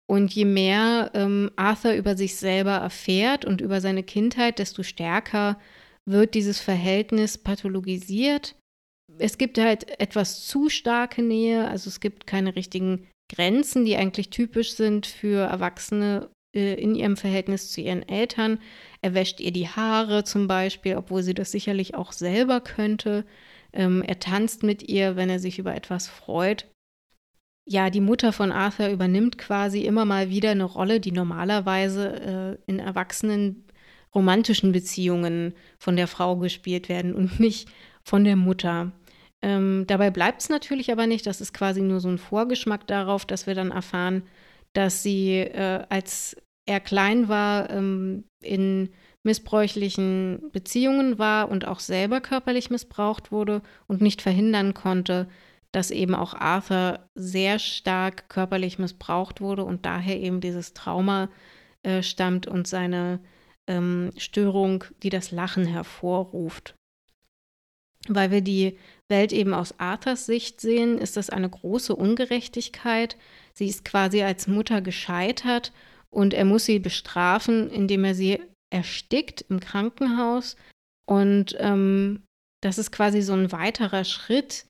Und 0.08 0.32
je 0.32 0.46
mehr 0.46 1.10
ähm, 1.16 1.50
Arthur 1.56 1.94
über 1.94 2.16
sich 2.16 2.36
selber 2.36 2.74
erfährt 2.74 3.44
und 3.44 3.60
über 3.60 3.82
seine 3.82 4.04
Kindheit, 4.04 4.60
desto 4.60 4.84
stärker 4.84 5.60
wird 6.08 6.36
dieses 6.36 6.60
Verhältnis 6.60 7.40
pathologisiert. 7.40 8.56
Es 9.18 9.40
gibt 9.40 9.58
halt 9.58 10.00
etwas 10.00 10.46
zu 10.46 10.70
starke 10.70 11.24
Nähe, 11.24 11.68
also 11.68 11.88
es 11.88 12.00
gibt 12.00 12.28
keine 12.28 12.56
richtigen 12.56 13.08
Grenzen, 13.34 13.84
die 13.84 13.98
eigentlich 13.98 14.30
typisch 14.30 14.74
sind 14.74 15.08
für 15.08 15.48
Erwachsene 15.48 16.30
äh, 16.56 16.76
in 16.76 16.94
ihrem 16.94 17.18
Verhältnis 17.18 17.72
zu 17.72 17.82
ihren 17.82 18.08
Eltern. 18.08 18.60
Er 19.06 19.14
wäscht 19.14 19.40
ihr 19.40 19.52
die 19.52 19.68
Haare 19.68 20.24
zum 20.24 20.48
Beispiel, 20.48 20.96
obwohl 20.96 21.22
sie 21.22 21.36
das 21.36 21.52
sicherlich 21.52 21.94
auch 21.94 22.12
selber 22.12 22.60
könnte. 22.60 23.24
Ähm, 23.72 24.02
er 24.02 24.18
tanzt 24.18 24.64
mit 24.64 24.82
ihr, 24.90 25.16
wenn 25.16 25.30
er 25.30 25.38
sich 25.38 25.60
über 25.60 25.76
etwas 25.76 26.08
freut. 26.08 26.66
Ja, 27.68 27.92
die 27.92 28.02
Mutter 28.02 28.34
von 28.34 28.52
Arthur 28.52 28.88
übernimmt 28.88 29.38
quasi 29.38 29.82
immer 29.82 30.06
mal 30.06 30.32
wieder 30.32 30.50
eine 30.50 30.64
Rolle, 30.64 31.00
die 31.00 31.12
normalerweise 31.12 32.58
äh, 32.68 32.72
in 32.72 32.80
erwachsenen 32.80 33.66
romantischen 34.16 34.72
Beziehungen 34.72 35.54
von 35.78 35.96
der 35.98 36.08
Frau 36.08 36.38
gespielt 36.38 36.90
werden 36.90 37.14
und 37.14 37.40
nicht 37.40 37.70
von 38.02 38.24
der 38.24 38.36
Mutter. 38.36 38.92
Ähm, 39.44 39.84
dabei 39.86 40.10
bleibt 40.10 40.42
es 40.42 40.50
natürlich 40.50 40.92
aber 40.92 41.06
nicht. 41.06 41.28
Das 41.28 41.42
ist 41.42 41.54
quasi 41.54 41.82
nur 41.82 42.00
so 42.00 42.10
ein 42.10 42.18
Vorgeschmack 42.18 42.88
darauf, 42.88 43.24
dass 43.28 43.46
wir 43.46 43.54
dann 43.54 43.70
erfahren, 43.70 44.24
dass 44.74 45.04
sie 45.04 45.42
äh, 45.42 45.86
als 45.90 46.36
er 46.66 46.80
klein 46.80 47.28
war, 47.28 47.70
ähm, 47.70 48.26
in 48.42 48.90
missbräuchlichen 49.24 50.52
Beziehungen 50.52 51.18
war 51.18 51.50
und 51.50 51.68
auch 51.68 51.80
selber 51.80 52.22
körperlich 52.22 52.70
missbraucht 52.70 53.32
wurde 53.32 53.62
und 53.88 54.02
nicht 54.02 54.22
verhindern 54.22 54.74
konnte, 54.74 55.28
dass 55.72 55.92
eben 55.92 56.16
auch 56.16 56.34
Arthur 56.34 57.10
sehr 57.16 57.60
stark 57.60 58.30
körperlich 58.30 58.80
missbraucht 58.80 59.42
wurde 59.42 59.64
und 59.64 59.86
daher 59.86 60.20
eben 60.20 60.42
dieses 60.42 60.74
Trauma 60.74 61.30
äh, 61.84 62.02
stammt 62.02 62.48
und 62.48 62.68
seine 62.68 63.20
ähm, 63.68 64.12
Störung, 64.16 64.86
die 65.04 65.10
das 65.10 65.32
Lachen 65.32 65.66
hervorruft. 65.66 66.76
Weil 68.08 68.30
wir 68.30 68.42
die 68.42 68.78
Welt 69.10 69.34
eben 69.34 69.56
aus 69.56 69.80
Arthurs 69.80 70.28
Sicht 70.28 70.62
sehen, 70.62 71.00
ist 71.00 71.18
das 71.18 71.32
eine 71.32 71.50
große 71.50 71.96
Ungerechtigkeit. 71.96 73.18
Sie 73.54 73.68
ist 73.68 73.84
quasi 73.84 74.22
als 74.22 74.48
Mutter 74.48 74.82
gescheitert 74.82 75.74
und 76.16 76.34
er 76.34 76.46
muss 76.46 76.64
sie 76.64 76.80
bestrafen, 76.80 77.70
indem 77.70 78.06
er 78.06 78.16
sie 78.16 78.42
erstickt 78.74 79.46
im 79.50 79.60
Krankenhaus. 79.60 80.56
Und 81.06 81.58
ähm, 81.60 82.24
das 82.64 82.78
ist 82.78 82.92
quasi 82.92 83.22
so 83.22 83.34
ein 83.34 83.52
weiterer 83.52 84.06
Schritt 84.06 84.66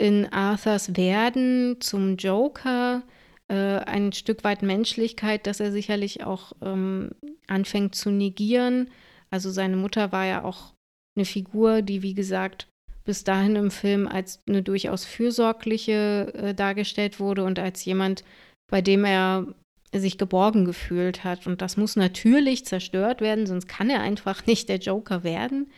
in 0.00 0.32
Arthurs 0.32 0.96
Werden 0.96 1.80
zum 1.80 2.16
Joker, 2.16 3.02
äh, 3.48 3.54
ein 3.54 4.12
Stück 4.12 4.44
weit 4.44 4.62
Menschlichkeit, 4.62 5.48
das 5.48 5.58
er 5.58 5.72
sicherlich 5.72 6.22
auch 6.22 6.52
ähm, 6.62 7.10
anfängt 7.48 7.96
zu 7.96 8.10
negieren. 8.10 8.88
Also 9.30 9.50
seine 9.50 9.76
Mutter 9.76 10.12
war 10.12 10.24
ja 10.24 10.44
auch 10.44 10.72
eine 11.16 11.24
Figur, 11.24 11.82
die, 11.82 12.02
wie 12.02 12.14
gesagt, 12.14 12.68
bis 13.04 13.24
dahin 13.24 13.56
im 13.56 13.72
Film 13.72 14.06
als 14.06 14.40
eine 14.48 14.62
durchaus 14.62 15.04
fürsorgliche 15.04 16.32
äh, 16.34 16.54
dargestellt 16.54 17.18
wurde 17.18 17.42
und 17.42 17.58
als 17.58 17.84
jemand, 17.84 18.22
bei 18.70 18.82
dem 18.82 19.04
er 19.04 19.46
sich 19.94 20.18
geborgen 20.18 20.64
gefühlt 20.64 21.24
hat. 21.24 21.46
Und 21.46 21.62
das 21.62 21.76
muss 21.76 21.96
natürlich 21.96 22.64
zerstört 22.64 23.20
werden, 23.20 23.46
sonst 23.46 23.68
kann 23.68 23.90
er 23.90 24.00
einfach 24.00 24.46
nicht 24.46 24.68
der 24.68 24.78
Joker 24.78 25.24
werden. 25.24 25.70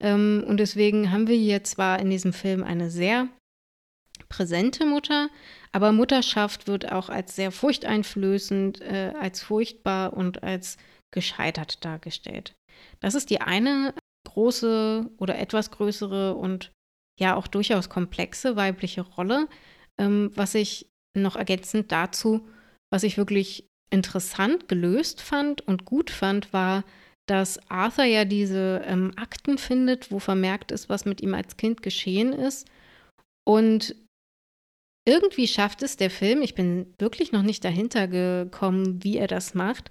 Ähm, 0.00 0.44
und 0.46 0.58
deswegen 0.58 1.10
haben 1.10 1.28
wir 1.28 1.36
hier 1.36 1.64
zwar 1.64 1.98
in 1.98 2.10
diesem 2.10 2.32
Film 2.32 2.62
eine 2.62 2.90
sehr 2.90 3.28
präsente 4.28 4.86
Mutter, 4.86 5.28
aber 5.72 5.92
Mutterschaft 5.92 6.66
wird 6.66 6.90
auch 6.90 7.08
als 7.08 7.36
sehr 7.36 7.52
furchteinflößend, 7.52 8.80
äh, 8.80 9.12
als 9.20 9.42
furchtbar 9.42 10.12
und 10.12 10.42
als 10.42 10.76
gescheitert 11.12 11.84
dargestellt. 11.84 12.54
Das 13.00 13.14
ist 13.14 13.30
die 13.30 13.40
eine 13.40 13.94
große 14.26 15.10
oder 15.18 15.38
etwas 15.38 15.70
größere 15.70 16.34
und 16.34 16.72
ja 17.20 17.36
auch 17.36 17.46
durchaus 17.46 17.88
komplexe 17.88 18.56
weibliche 18.56 19.02
Rolle, 19.02 19.48
ähm, 19.98 20.30
was 20.34 20.54
ich 20.54 20.88
noch 21.16 21.36
ergänzend 21.36 21.92
dazu 21.92 22.48
was 22.94 23.02
ich 23.02 23.16
wirklich 23.16 23.68
interessant 23.90 24.68
gelöst 24.68 25.20
fand 25.20 25.66
und 25.66 25.84
gut 25.84 26.10
fand, 26.10 26.52
war, 26.52 26.84
dass 27.26 27.58
Arthur 27.68 28.04
ja 28.04 28.24
diese 28.24 28.82
ähm, 28.86 29.10
Akten 29.16 29.58
findet, 29.58 30.12
wo 30.12 30.20
vermerkt 30.20 30.70
ist, 30.70 30.88
was 30.88 31.04
mit 31.04 31.20
ihm 31.20 31.34
als 31.34 31.56
Kind 31.56 31.82
geschehen 31.82 32.32
ist. 32.32 32.68
Und 33.44 33.96
irgendwie 35.08 35.48
schafft 35.48 35.82
es 35.82 35.96
der 35.96 36.08
Film, 36.08 36.40
ich 36.40 36.54
bin 36.54 36.94
wirklich 37.00 37.32
noch 37.32 37.42
nicht 37.42 37.64
dahinter 37.64 38.06
gekommen, 38.06 39.02
wie 39.02 39.16
er 39.16 39.26
das 39.26 39.54
macht, 39.54 39.90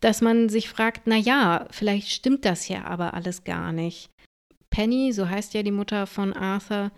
dass 0.00 0.22
man 0.22 0.48
sich 0.48 0.70
fragt, 0.70 1.02
na 1.04 1.16
ja, 1.16 1.68
vielleicht 1.72 2.08
stimmt 2.08 2.46
das 2.46 2.68
ja 2.68 2.84
aber 2.84 3.12
alles 3.12 3.44
gar 3.44 3.70
nicht. 3.70 4.08
Penny, 4.70 5.12
so 5.12 5.28
heißt 5.28 5.52
ja 5.52 5.62
die 5.62 5.70
Mutter 5.70 6.06
von 6.06 6.32
Arthur, 6.32 6.90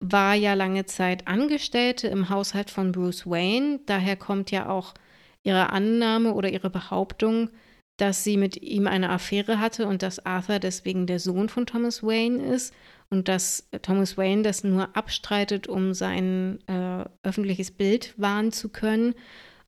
war 0.00 0.34
ja 0.34 0.54
lange 0.54 0.86
Zeit 0.86 1.26
Angestellte 1.26 2.08
im 2.08 2.28
Haushalt 2.28 2.70
von 2.70 2.92
Bruce 2.92 3.26
Wayne. 3.26 3.80
Daher 3.86 4.16
kommt 4.16 4.50
ja 4.50 4.68
auch 4.68 4.94
ihre 5.42 5.70
Annahme 5.70 6.34
oder 6.34 6.50
ihre 6.50 6.70
Behauptung, 6.70 7.50
dass 7.98 8.24
sie 8.24 8.36
mit 8.36 8.62
ihm 8.62 8.86
eine 8.86 9.10
Affäre 9.10 9.58
hatte 9.58 9.86
und 9.86 10.02
dass 10.02 10.24
Arthur 10.26 10.58
deswegen 10.58 11.06
der 11.06 11.18
Sohn 11.18 11.48
von 11.48 11.66
Thomas 11.66 12.02
Wayne 12.02 12.44
ist 12.44 12.74
und 13.08 13.28
dass 13.28 13.68
Thomas 13.82 14.18
Wayne 14.18 14.42
das 14.42 14.64
nur 14.64 14.94
abstreitet, 14.96 15.66
um 15.66 15.94
sein 15.94 16.58
äh, 16.66 17.04
öffentliches 17.22 17.70
Bild 17.70 18.12
wahren 18.18 18.52
zu 18.52 18.68
können. 18.68 19.14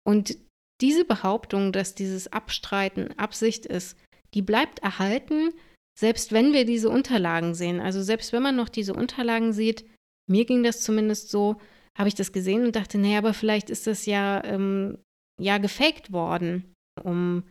Und 0.05 0.37
diese 0.81 1.05
Behauptung, 1.05 1.73
dass 1.73 1.95
dieses 1.95 2.31
Abstreiten 2.33 3.19
Absicht 3.19 3.65
ist, 3.65 3.97
die 4.35 4.43
bleibt 4.43 4.81
erhalten, 4.81 5.51
selbst 5.99 6.33
wenn 6.33 6.53
wir 6.53 6.65
diese 6.65 6.91
Unterlagen 6.91 7.55
sehen. 7.55 7.81
Also 7.81 8.03
selbst 8.03 8.33
wenn 8.33 8.43
man 8.43 8.57
noch 8.57 8.69
diese 8.69 8.93
Unterlagen 8.93 9.53
sieht, 9.53 9.85
mir 10.29 10.45
ging 10.45 10.63
das 10.63 10.83
zumindest 10.83 11.31
so, 11.31 11.57
habe 11.97 12.09
ich 12.09 12.15
das 12.15 12.33
gesehen 12.33 12.65
und 12.65 12.77
dachte, 12.77 12.99
naja, 12.99 13.19
aber 13.19 13.35
vielleicht 13.35 13.71
ist 13.71 13.87
das 13.87 14.07
ja, 14.07 14.43
ähm, 14.45 14.99
ja 15.41 15.59
gefaked 15.59 16.13
worden, 16.13 16.75
um 17.03 17.45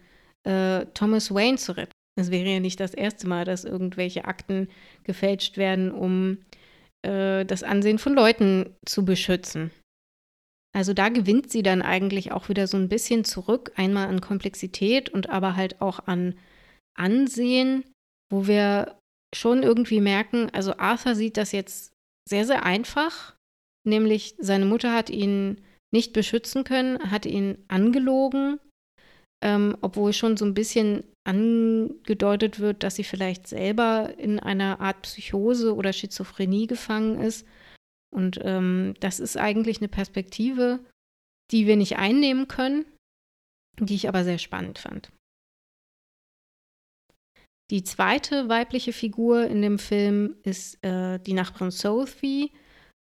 äh, 0.43 0.85
Thomas 0.93 1.33
Wayne 1.33 1.57
zu 1.57 1.75
retten. 1.75 1.91
Es 2.19 2.31
wäre 2.31 2.49
ja 2.49 2.59
nicht 2.59 2.79
das 2.79 2.93
erste 2.93 3.27
Mal, 3.27 3.45
dass 3.45 3.63
irgendwelche 3.63 4.25
Akten 4.25 4.69
gefälscht 5.03 5.57
werden, 5.57 5.91
um 5.91 6.39
äh, 7.05 7.45
das 7.45 7.63
Ansehen 7.63 7.99
von 7.99 8.13
Leuten 8.13 8.75
zu 8.85 9.05
beschützen. 9.05 9.71
Also 10.75 10.93
da 10.93 11.09
gewinnt 11.09 11.51
sie 11.51 11.63
dann 11.63 11.81
eigentlich 11.81 12.31
auch 12.31 12.49
wieder 12.49 12.67
so 12.67 12.77
ein 12.77 12.89
bisschen 12.89 13.23
zurück, 13.23 13.71
einmal 13.75 14.07
an 14.07 14.21
Komplexität 14.21 15.09
und 15.09 15.29
aber 15.29 15.55
halt 15.55 15.81
auch 15.81 16.07
an 16.07 16.35
Ansehen, 16.95 17.83
wo 18.31 18.47
wir 18.47 18.97
schon 19.35 19.63
irgendwie 19.63 20.01
merken, 20.01 20.49
also 20.53 20.77
Arthur 20.77 21.15
sieht 21.15 21.37
das 21.37 21.51
jetzt 21.51 21.93
sehr, 22.27 22.45
sehr 22.45 22.65
einfach, 22.65 23.35
nämlich 23.85 24.35
seine 24.37 24.65
Mutter 24.65 24.93
hat 24.93 25.09
ihn 25.09 25.61
nicht 25.93 26.13
beschützen 26.13 26.63
können, 26.63 27.11
hat 27.11 27.25
ihn 27.25 27.57
angelogen, 27.67 28.59
ähm, 29.43 29.77
obwohl 29.81 30.13
schon 30.13 30.35
so 30.35 30.45
ein 30.45 30.53
bisschen 30.53 31.03
angedeutet 31.23 32.59
wird, 32.59 32.83
dass 32.83 32.95
sie 32.95 33.03
vielleicht 33.03 33.47
selber 33.47 34.13
in 34.17 34.39
einer 34.39 34.79
Art 34.79 35.03
Psychose 35.03 35.75
oder 35.75 35.93
Schizophrenie 35.93 36.67
gefangen 36.67 37.19
ist. 37.19 37.47
Und 38.13 38.39
ähm, 38.43 38.95
das 38.99 39.19
ist 39.19 39.37
eigentlich 39.37 39.79
eine 39.79 39.89
Perspektive, 39.89 40.79
die 41.51 41.67
wir 41.67 41.75
nicht 41.75 41.97
einnehmen 41.97 42.47
können, 42.47 42.85
die 43.79 43.95
ich 43.95 44.07
aber 44.07 44.23
sehr 44.23 44.37
spannend 44.37 44.79
fand. 44.79 45.11
Die 47.69 47.83
zweite 47.83 48.47
weibliche 48.47 48.93
Figur 48.93 49.45
in 49.45 49.61
dem 49.61 49.77
Film 49.77 50.35
ist 50.43 50.83
äh, 50.83 51.19
die 51.19 51.33
Nachbarin 51.33 51.71
Sophie 51.71 52.51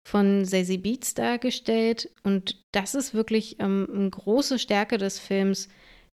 von 0.04 0.44
Zazie 0.44 0.78
Beats 0.78 1.14
dargestellt. 1.14 2.10
Und 2.24 2.64
das 2.72 2.94
ist 2.94 3.14
wirklich 3.14 3.60
ähm, 3.60 3.88
eine 3.92 4.10
große 4.10 4.58
Stärke 4.58 4.98
des 4.98 5.18
Films, 5.18 5.68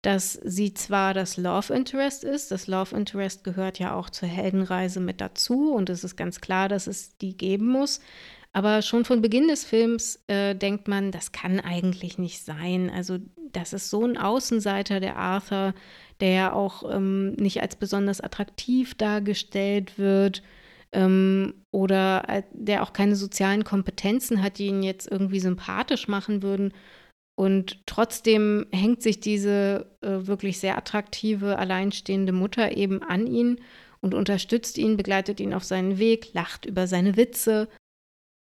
dass 0.03 0.35
sie 0.35 0.75
zwar 0.75 1.15
das 1.15 1.37
Love 1.37 1.75
Interest 1.75 2.23
ist, 2.23 2.53
das 2.53 2.69
Love 2.69 2.95
Interest 2.95 3.43
gehört 3.43 3.81
ja 3.81 3.95
auch 3.95 4.09
zur 4.09 4.29
Heldenreise 4.29 5.01
mit 5.01 5.21
dazu 5.21 5.73
und 5.73 5.91
es 5.91 6.05
ist 6.05 6.17
ganz 6.17 6.41
klar, 6.41 6.69
dass 6.69 6.87
es 6.87 7.17
die 7.19 7.37
geben 7.37 7.67
muss. 7.67 8.01
Aber 8.57 8.81
schon 8.81 9.05
von 9.05 9.21
Beginn 9.21 9.49
des 9.49 9.65
Films 9.65 10.25
äh, 10.29 10.55
denkt 10.55 10.89
man, 10.89 11.13
das 11.13 11.31
kann 11.31 11.61
eigentlich 11.61 12.17
nicht 12.17 12.43
sein. 12.43 12.89
Also 12.89 13.19
das 13.53 13.75
ist 13.75 13.91
so 13.91 14.03
ein 14.03 14.17
Außenseiter, 14.17 14.99
der 14.99 15.19
Arthur, 15.19 15.75
der 16.21 16.31
ja 16.31 16.53
auch 16.55 16.91
ähm, 16.91 17.33
nicht 17.33 17.61
als 17.61 17.77
besonders 17.77 18.23
attraktiv 18.23 18.95
dargestellt 18.95 19.99
wird 19.99 20.43
ähm, 20.93 21.53
oder 21.71 22.25
äh, 22.29 22.45
der 22.51 22.83
auch 22.83 22.95
keine 22.95 23.15
sozialen 23.15 23.63
Kompetenzen 23.63 24.43
hat, 24.43 24.57
die 24.57 24.69
ihn 24.69 24.83
jetzt 24.83 25.07
irgendwie 25.07 25.41
sympathisch 25.41 26.09
machen 26.09 26.43
würden. 26.43 26.73
Und 27.39 27.85
trotzdem 27.85 28.69
hängt 28.73 29.03
sich 29.03 29.21
diese 29.21 29.99
äh, 30.01 30.27
wirklich 30.27 30.61
sehr 30.61 30.79
attraktive, 30.79 31.59
alleinstehende 31.59 32.33
Mutter 32.33 32.75
eben 32.75 33.03
an 33.03 33.27
ihn 33.27 33.61
und 34.01 34.15
unterstützt 34.15 34.79
ihn, 34.79 34.97
begleitet 34.97 35.41
ihn 35.41 35.53
auf 35.53 35.65
seinen 35.65 35.99
Weg, 35.99 36.33
lacht 36.33 36.65
über 36.65 36.87
seine 36.87 37.19
Witze. 37.19 37.69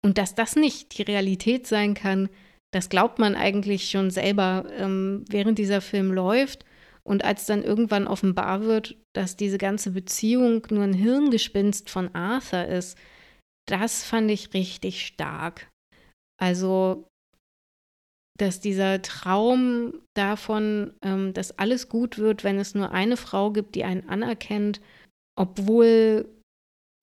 Und 0.06 0.18
dass 0.18 0.36
das 0.36 0.54
nicht 0.54 0.96
die 0.96 1.02
Realität 1.02 1.66
sein 1.66 1.94
kann, 1.94 2.28
das 2.72 2.88
glaubt 2.88 3.18
man 3.18 3.34
eigentlich 3.34 3.90
schon 3.90 4.12
selber, 4.12 4.64
ähm, 4.78 5.24
während 5.28 5.58
dieser 5.58 5.80
Film 5.80 6.12
läuft. 6.12 6.64
Und 7.02 7.24
als 7.24 7.46
dann 7.46 7.64
irgendwann 7.64 8.06
offenbar 8.06 8.62
wird, 8.62 8.96
dass 9.16 9.34
diese 9.34 9.58
ganze 9.58 9.90
Beziehung 9.90 10.64
nur 10.70 10.84
ein 10.84 10.92
Hirngespinst 10.92 11.90
von 11.90 12.14
Arthur 12.14 12.66
ist, 12.66 12.96
das 13.68 14.04
fand 14.04 14.30
ich 14.30 14.54
richtig 14.54 15.04
stark. 15.04 15.68
Also 16.40 17.08
dass 18.38 18.60
dieser 18.60 19.02
Traum 19.02 19.92
davon, 20.14 20.94
ähm, 21.02 21.34
dass 21.34 21.58
alles 21.58 21.88
gut 21.88 22.16
wird, 22.18 22.44
wenn 22.44 22.60
es 22.60 22.76
nur 22.76 22.92
eine 22.92 23.16
Frau 23.16 23.50
gibt, 23.50 23.74
die 23.74 23.82
einen 23.82 24.08
anerkennt, 24.08 24.80
obwohl, 25.36 26.28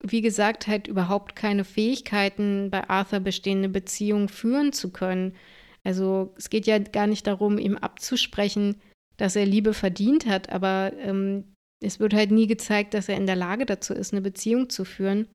wie 0.06 0.20
gesagt, 0.20 0.66
halt 0.66 0.86
überhaupt 0.86 1.34
keine 1.34 1.64
Fähigkeiten 1.64 2.70
bei 2.70 2.88
Arthur 2.88 3.20
bestehende 3.20 3.68
Beziehungen 3.68 4.28
führen 4.28 4.72
zu 4.72 4.92
können. 4.92 5.34
Also 5.82 6.34
es 6.36 6.50
geht 6.50 6.66
ja 6.66 6.78
gar 6.78 7.06
nicht 7.06 7.26
darum, 7.26 7.58
ihm 7.58 7.76
abzusprechen, 7.76 8.80
dass 9.16 9.36
er 9.36 9.46
Liebe 9.46 9.72
verdient 9.74 10.26
hat, 10.26 10.50
aber 10.50 10.92
ähm, 10.98 11.54
es 11.82 12.00
wird 12.00 12.14
halt 12.14 12.30
nie 12.30 12.46
gezeigt, 12.46 12.94
dass 12.94 13.08
er 13.08 13.16
in 13.16 13.26
der 13.26 13.36
Lage 13.36 13.66
dazu 13.66 13.94
ist, 13.94 14.12
eine 14.12 14.20
Beziehung 14.20 14.68
zu 14.68 14.84
führen. 14.84 15.28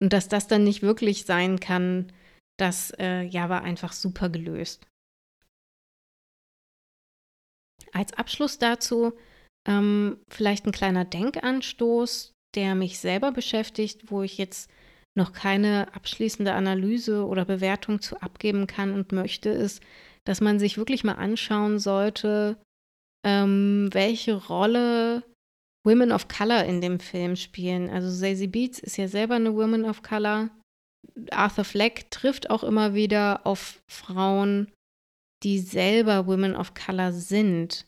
Und 0.00 0.12
dass 0.12 0.28
das 0.28 0.46
dann 0.46 0.64
nicht 0.64 0.82
wirklich 0.82 1.24
sein 1.24 1.60
kann, 1.60 2.12
das 2.58 2.92
äh, 2.98 3.22
ja 3.22 3.48
war 3.48 3.62
einfach 3.62 3.92
super 3.92 4.28
gelöst. 4.28 4.86
Als 7.92 8.12
Abschluss 8.12 8.58
dazu 8.58 9.12
ähm, 9.66 10.20
vielleicht 10.28 10.66
ein 10.66 10.72
kleiner 10.72 11.04
Denkanstoß, 11.04 12.32
der 12.54 12.74
mich 12.74 12.98
selber 12.98 13.32
beschäftigt, 13.32 14.10
wo 14.10 14.22
ich 14.22 14.38
jetzt 14.38 14.70
noch 15.14 15.32
keine 15.32 15.94
abschließende 15.94 16.52
Analyse 16.52 17.26
oder 17.26 17.44
Bewertung 17.44 18.00
zu 18.00 18.20
abgeben 18.22 18.66
kann 18.66 18.92
und 18.92 19.12
möchte, 19.12 19.50
ist, 19.50 19.82
dass 20.24 20.40
man 20.40 20.58
sich 20.58 20.78
wirklich 20.78 21.04
mal 21.04 21.14
anschauen 21.14 21.78
sollte, 21.78 22.56
ähm, 23.26 23.88
welche 23.92 24.34
Rolle 24.34 25.22
Women 25.84 26.12
of 26.12 26.28
Color 26.28 26.64
in 26.64 26.80
dem 26.80 27.00
Film 27.00 27.36
spielen. 27.36 27.90
Also 27.90 28.08
Zazie 28.08 28.46
Beats 28.46 28.78
ist 28.78 28.96
ja 28.96 29.08
selber 29.08 29.34
eine 29.34 29.54
Woman 29.54 29.84
of 29.84 30.02
Color 30.02 30.50
Arthur 31.30 31.64
Fleck 31.64 32.10
trifft 32.10 32.50
auch 32.50 32.64
immer 32.64 32.94
wieder 32.94 33.46
auf 33.46 33.82
Frauen, 33.88 34.70
die 35.42 35.58
selber 35.58 36.26
Women 36.26 36.56
of 36.56 36.74
Color 36.74 37.12
sind. 37.12 37.86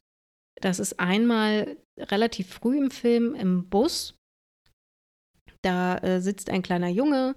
Das 0.60 0.78
ist 0.78 0.98
einmal 0.98 1.76
relativ 1.98 2.48
früh 2.48 2.78
im 2.78 2.90
Film 2.90 3.34
im 3.34 3.68
Bus. 3.68 4.13
Da 5.64 5.96
äh, 5.98 6.20
sitzt 6.20 6.50
ein 6.50 6.62
kleiner 6.62 6.88
Junge, 6.88 7.34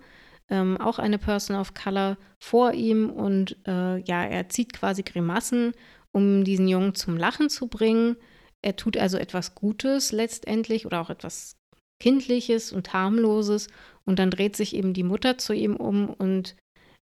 ähm, 0.49 0.79
auch 0.79 0.99
eine 0.99 1.17
Person 1.17 1.55
of 1.55 1.73
Color, 1.73 2.17
vor 2.39 2.73
ihm 2.73 3.09
und 3.09 3.57
äh, 3.67 3.99
ja, 3.99 4.23
er 4.23 4.49
zieht 4.49 4.73
quasi 4.73 5.03
Grimassen, 5.03 5.73
um 6.11 6.43
diesen 6.43 6.67
Jungen 6.67 6.95
zum 6.95 7.17
Lachen 7.17 7.49
zu 7.49 7.67
bringen. 7.67 8.17
Er 8.61 8.75
tut 8.75 8.97
also 8.97 9.17
etwas 9.17 9.55
Gutes 9.55 10.11
letztendlich 10.11 10.85
oder 10.85 11.01
auch 11.01 11.09
etwas 11.09 11.55
Kindliches 11.99 12.71
und 12.71 12.93
Harmloses 12.93 13.67
und 14.05 14.19
dann 14.19 14.29
dreht 14.29 14.55
sich 14.55 14.75
eben 14.75 14.93
die 14.93 15.03
Mutter 15.03 15.37
zu 15.37 15.53
ihm 15.53 15.75
um 15.75 16.09
und 16.09 16.55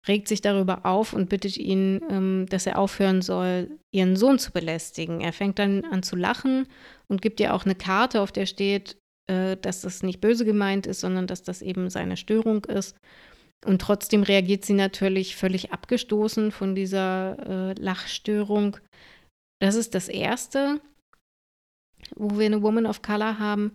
regt 0.06 0.28
sich 0.28 0.40
darüber 0.40 0.84
auf 0.84 1.12
und 1.12 1.28
bittet 1.28 1.56
ihn, 1.56 2.00
ähm, 2.10 2.46
dass 2.50 2.66
er 2.66 2.78
aufhören 2.78 3.22
soll, 3.22 3.70
ihren 3.90 4.16
Sohn 4.16 4.38
zu 4.38 4.52
belästigen. 4.52 5.20
Er 5.20 5.32
fängt 5.32 5.58
dann 5.58 5.84
an 5.84 6.02
zu 6.02 6.16
lachen 6.16 6.66
und 7.08 7.22
gibt 7.22 7.40
ihr 7.40 7.54
auch 7.54 7.64
eine 7.64 7.74
Karte, 7.74 8.20
auf 8.20 8.30
der 8.30 8.46
steht, 8.46 8.98
äh, 9.26 9.56
dass 9.56 9.80
das 9.80 10.02
nicht 10.02 10.20
böse 10.20 10.44
gemeint 10.44 10.86
ist, 10.86 11.00
sondern 11.00 11.26
dass 11.26 11.42
das 11.42 11.62
eben 11.62 11.90
seine 11.90 12.16
Störung 12.16 12.64
ist. 12.64 12.96
Und 13.64 13.80
trotzdem 13.80 14.22
reagiert 14.22 14.64
sie 14.64 14.74
natürlich 14.74 15.36
völlig 15.36 15.72
abgestoßen 15.72 16.52
von 16.52 16.74
dieser 16.74 17.38
äh, 17.70 17.72
Lachstörung. 17.80 18.76
Das 19.60 19.74
ist 19.74 19.94
das 19.94 20.08
Erste, 20.08 20.80
wo 22.14 22.38
wir 22.38 22.46
eine 22.46 22.62
Woman 22.62 22.86
of 22.86 23.00
Color 23.00 23.38
haben. 23.38 23.72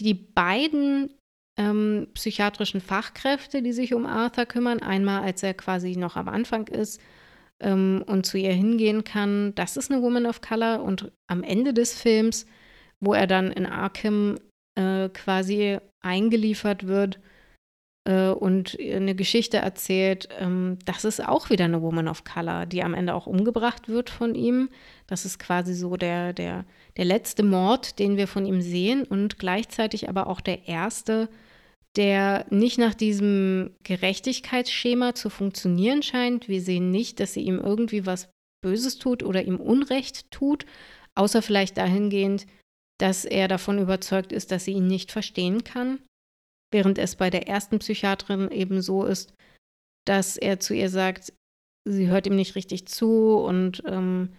Die 0.00 0.14
beiden 0.14 1.14
ähm, 1.56 2.08
psychiatrischen 2.14 2.80
Fachkräfte, 2.80 3.62
die 3.62 3.72
sich 3.72 3.94
um 3.94 4.06
Arthur 4.06 4.46
kümmern. 4.46 4.82
Einmal, 4.82 5.22
als 5.22 5.42
er 5.42 5.54
quasi 5.54 5.96
noch 5.96 6.16
am 6.16 6.28
Anfang 6.28 6.66
ist, 6.66 7.00
ähm, 7.60 8.04
und 8.06 8.26
zu 8.26 8.38
ihr 8.38 8.52
hingehen 8.52 9.04
kann. 9.04 9.54
Das 9.54 9.76
ist 9.76 9.90
eine 9.90 10.02
Woman 10.02 10.26
of 10.26 10.40
Color. 10.40 10.82
Und 10.82 11.12
am 11.26 11.42
Ende 11.42 11.74
des 11.74 12.00
Films, 12.00 12.46
wo 13.00 13.14
er 13.14 13.26
dann 13.26 13.50
in 13.50 13.66
Arkham 13.66 14.38
äh, 14.78 15.08
quasi 15.08 15.78
eingeliefert 16.00 16.86
wird 16.86 17.18
äh, 18.04 18.28
und 18.28 18.78
eine 18.80 19.16
Geschichte 19.16 19.58
erzählt, 19.58 20.28
ähm, 20.38 20.78
das 20.84 21.04
ist 21.04 21.26
auch 21.26 21.50
wieder 21.50 21.64
eine 21.64 21.82
Woman 21.82 22.06
of 22.06 22.22
Color, 22.22 22.66
die 22.66 22.84
am 22.84 22.94
Ende 22.94 23.14
auch 23.14 23.26
umgebracht 23.26 23.88
wird 23.88 24.08
von 24.08 24.36
ihm. 24.36 24.70
Das 25.08 25.24
ist 25.24 25.40
quasi 25.40 25.74
so 25.74 25.96
der, 25.96 26.32
der, 26.32 26.64
der 26.96 27.04
letzte 27.04 27.42
Mord, 27.42 27.98
den 27.98 28.16
wir 28.16 28.28
von 28.28 28.46
ihm 28.46 28.60
sehen 28.60 29.02
und 29.02 29.38
gleichzeitig 29.38 30.08
aber 30.08 30.28
auch 30.28 30.40
der 30.40 30.68
erste, 30.68 31.28
der 31.96 32.46
nicht 32.50 32.78
nach 32.78 32.94
diesem 32.94 33.74
Gerechtigkeitsschema 33.82 35.16
zu 35.16 35.28
funktionieren 35.28 36.04
scheint. 36.04 36.48
Wir 36.48 36.60
sehen 36.60 36.92
nicht, 36.92 37.18
dass 37.18 37.32
sie 37.32 37.42
ihm 37.42 37.58
irgendwie 37.58 38.06
was 38.06 38.30
Böses 38.62 38.98
tut 38.98 39.24
oder 39.24 39.42
ihm 39.42 39.56
Unrecht 39.56 40.30
tut, 40.30 40.66
außer 41.16 41.42
vielleicht 41.42 41.78
dahingehend, 41.78 42.46
dass 42.98 43.24
er 43.24 43.48
davon 43.48 43.78
überzeugt 43.78 44.32
ist, 44.32 44.50
dass 44.50 44.64
sie 44.64 44.72
ihn 44.72 44.86
nicht 44.86 45.12
verstehen 45.12 45.64
kann. 45.64 46.00
Während 46.70 46.98
es 46.98 47.16
bei 47.16 47.30
der 47.30 47.48
ersten 47.48 47.78
Psychiaterin 47.78 48.50
eben 48.50 48.82
so 48.82 49.04
ist, 49.04 49.32
dass 50.06 50.36
er 50.36 50.60
zu 50.60 50.74
ihr 50.74 50.90
sagt, 50.90 51.32
sie 51.86 52.08
hört 52.08 52.26
ihm 52.26 52.36
nicht 52.36 52.54
richtig 52.54 52.86
zu 52.86 53.36
und 53.36 53.82
ähm, 53.86 54.34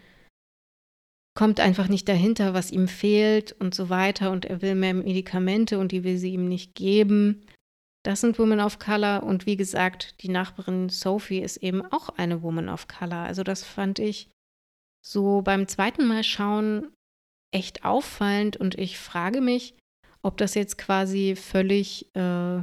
kommt 1.36 1.60
einfach 1.60 1.88
nicht 1.88 2.08
dahinter, 2.10 2.54
was 2.54 2.72
ihm 2.72 2.88
fehlt 2.88 3.54
und 3.54 3.74
so 3.74 3.89
weiter. 3.89 4.32
Und 4.32 4.45
er 4.45 4.62
will 4.62 4.76
mehr 4.76 4.93
Medikamente 4.93 5.80
und 5.80 5.91
die 5.91 6.04
will 6.04 6.17
sie 6.17 6.34
ihm 6.34 6.48
nicht 6.48 6.76
geben. 6.76 7.45
Das 8.04 8.22
sind 8.22 8.38
Women 8.39 8.60
of 8.60 8.80
Color. 8.80 9.24
Und 9.24 9.45
wie 9.45 9.56
gesagt, 9.56 10.22
die 10.22 10.30
Nachbarin 10.30 10.89
Sophie 10.89 11.39
ist 11.39 11.58
eben 11.58 11.82
auch 11.82 12.10
eine 12.10 12.41
Woman 12.43 12.69
of 12.69 12.88
Color. 12.88 13.19
Also 13.19 13.43
das 13.43 13.63
fand 13.63 14.00
ich 14.00 14.30
so 15.06 15.41
beim 15.41 15.67
zweiten 15.67 16.08
Mal 16.08 16.24
schauen 16.24 16.91
echt 17.52 17.86
auffallend. 17.86 18.58
Und 18.58 18.78
ich 18.78 18.98
frage 18.98 19.42
mich, 19.42 19.76
ob 20.22 20.38
das 20.38 20.56
jetzt 20.56 20.78
quasi 20.78 21.36
völlig 21.36 22.14
äh, 22.16 22.62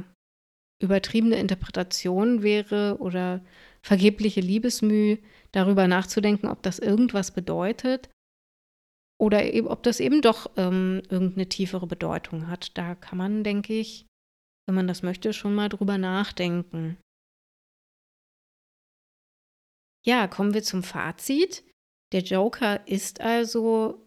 übertriebene 0.81 1.37
Interpretation 1.37 2.43
wäre 2.43 2.97
oder 2.99 3.43
vergebliche 3.83 4.41
Liebesmüh, 4.41 5.17
darüber 5.51 5.87
nachzudenken, 5.87 6.47
ob 6.47 6.61
das 6.61 6.77
irgendwas 6.77 7.31
bedeutet 7.31 8.09
oder 9.19 9.51
eben, 9.51 9.67
ob 9.67 9.83
das 9.83 9.99
eben 9.99 10.21
doch 10.21 10.51
ähm, 10.57 11.01
irgendeine 11.09 11.49
tiefere 11.49 11.87
Bedeutung 11.87 12.47
hat. 12.47 12.77
Da 12.77 12.95
kann 12.95 13.17
man, 13.17 13.43
denke 13.43 13.73
ich, 13.73 14.05
wenn 14.67 14.75
man 14.75 14.87
das 14.87 15.01
möchte, 15.03 15.33
schon 15.33 15.55
mal 15.55 15.69
drüber 15.69 15.97
nachdenken. 15.97 16.97
Ja, 20.05 20.27
kommen 20.27 20.53
wir 20.53 20.63
zum 20.63 20.83
Fazit. 20.83 21.63
Der 22.13 22.21
Joker 22.21 22.87
ist 22.87 23.19
also 23.19 24.06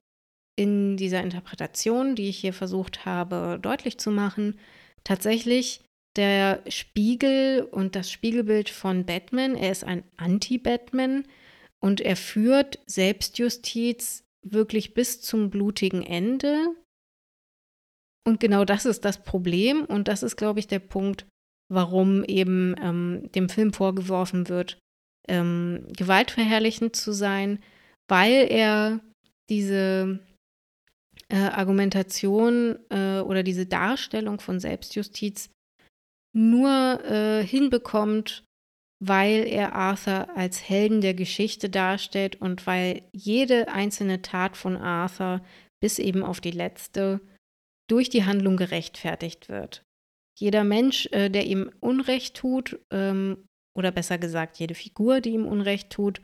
in 0.60 0.98
dieser 0.98 1.22
Interpretation, 1.22 2.14
die 2.14 2.28
ich 2.28 2.36
hier 2.36 2.52
versucht 2.52 3.06
habe 3.06 3.58
deutlich 3.62 3.96
zu 3.96 4.10
machen, 4.10 4.58
tatsächlich 5.04 5.80
der 6.16 6.62
Spiegel 6.68 7.62
und 7.62 7.96
das 7.96 8.10
Spiegelbild 8.10 8.68
von 8.68 9.06
Batman. 9.06 9.54
Er 9.54 9.72
ist 9.72 9.84
ein 9.84 10.04
Anti-Batman 10.18 11.24
und 11.80 12.02
er 12.02 12.14
führt 12.14 12.78
Selbstjustiz 12.84 14.22
wirklich 14.46 14.92
bis 14.92 15.22
zum 15.22 15.48
blutigen 15.48 16.02
Ende. 16.02 16.74
Und 18.26 18.38
genau 18.38 18.66
das 18.66 18.84
ist 18.84 19.06
das 19.06 19.22
Problem 19.22 19.86
und 19.86 20.08
das 20.08 20.22
ist, 20.22 20.36
glaube 20.36 20.60
ich, 20.60 20.66
der 20.66 20.80
Punkt, 20.80 21.24
warum 21.72 22.22
eben 22.24 22.74
ähm, 22.82 23.30
dem 23.34 23.48
Film 23.48 23.72
vorgeworfen 23.72 24.50
wird, 24.50 24.78
ähm, 25.26 25.86
gewaltverherrlichend 25.96 26.96
zu 26.96 27.12
sein, 27.12 27.60
weil 28.08 28.46
er 28.50 29.00
diese 29.48 30.20
äh, 31.28 31.36
Argumentation 31.36 32.78
äh, 32.90 33.20
oder 33.20 33.42
diese 33.42 33.66
Darstellung 33.66 34.40
von 34.40 34.60
Selbstjustiz 34.60 35.50
nur 36.32 37.04
äh, 37.04 37.44
hinbekommt, 37.44 38.44
weil 39.02 39.46
er 39.46 39.74
Arthur 39.74 40.28
als 40.36 40.68
Helden 40.68 41.00
der 41.00 41.14
Geschichte 41.14 41.70
darstellt 41.70 42.40
und 42.40 42.66
weil 42.66 43.02
jede 43.12 43.68
einzelne 43.68 44.22
Tat 44.22 44.56
von 44.56 44.76
Arthur 44.76 45.42
bis 45.82 45.98
eben 45.98 46.22
auf 46.22 46.40
die 46.40 46.50
letzte 46.50 47.20
durch 47.88 48.10
die 48.10 48.24
Handlung 48.24 48.56
gerechtfertigt 48.56 49.48
wird. 49.48 49.82
Jeder 50.38 50.64
Mensch, 50.64 51.06
äh, 51.12 51.28
der 51.28 51.46
ihm 51.46 51.70
Unrecht 51.80 52.36
tut, 52.36 52.78
ähm, 52.90 53.44
oder 53.76 53.90
besser 53.90 54.18
gesagt, 54.18 54.58
jede 54.58 54.74
Figur, 54.74 55.20
die 55.20 55.30
ihm 55.30 55.46
Unrecht 55.46 55.90
tut, 55.90 56.20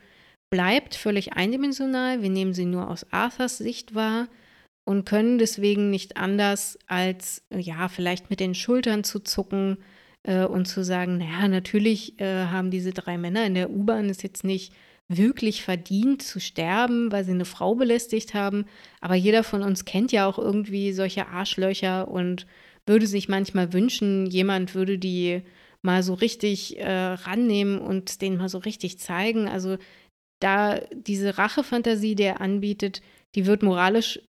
bleibt 0.51 0.95
völlig 0.95 1.33
eindimensional. 1.33 2.21
Wir 2.21 2.29
nehmen 2.29 2.53
sie 2.53 2.65
nur 2.65 2.89
aus 2.89 3.11
Arthurs 3.11 3.57
Sicht 3.57 3.95
wahr 3.95 4.27
und 4.87 5.03
können 5.03 5.37
deswegen 5.37 5.89
nicht 5.89 6.15
anders 6.15 6.79
als, 6.87 7.43
ja, 7.53 7.89
vielleicht 7.89 8.29
mit 8.29 8.39
den 8.39 8.55
Schultern 8.55 9.03
zu 9.03 9.19
zucken 9.19 9.79
äh, 10.23 10.45
und 10.45 10.65
zu 10.65 10.81
sagen, 10.81 11.17
naja, 11.17 11.49
natürlich 11.49 12.21
äh, 12.21 12.45
haben 12.45 12.71
diese 12.71 12.91
drei 12.91 13.17
Männer 13.17 13.45
in 13.45 13.53
der 13.53 13.69
U-Bahn 13.69 14.09
es 14.09 14.23
jetzt 14.23 14.45
nicht 14.45 14.71
wirklich 15.09 15.61
verdient 15.61 16.21
zu 16.21 16.39
sterben, 16.39 17.11
weil 17.11 17.25
sie 17.25 17.31
eine 17.31 17.43
Frau 17.43 17.75
belästigt 17.75 18.33
haben. 18.33 18.63
Aber 19.01 19.15
jeder 19.15 19.43
von 19.43 19.61
uns 19.61 19.83
kennt 19.83 20.13
ja 20.13 20.25
auch 20.25 20.39
irgendwie 20.39 20.93
solche 20.93 21.27
Arschlöcher 21.27 22.07
und 22.07 22.47
würde 22.85 23.07
sich 23.07 23.27
manchmal 23.27 23.73
wünschen, 23.73 24.25
jemand 24.25 24.73
würde 24.73 24.97
die 24.97 25.41
mal 25.81 26.01
so 26.01 26.13
richtig 26.13 26.79
äh, 26.79 26.89
rannehmen 26.89 27.79
und 27.79 28.21
denen 28.21 28.37
mal 28.37 28.47
so 28.47 28.59
richtig 28.59 28.99
zeigen. 28.99 29.49
Also 29.49 29.77
da 30.39 30.79
diese 30.93 31.37
Rachefantasie, 31.37 32.15
die 32.15 32.23
er 32.23 32.39
anbietet, 32.39 33.01
die 33.35 33.45
wird 33.45 33.63
moralisch 33.63 34.21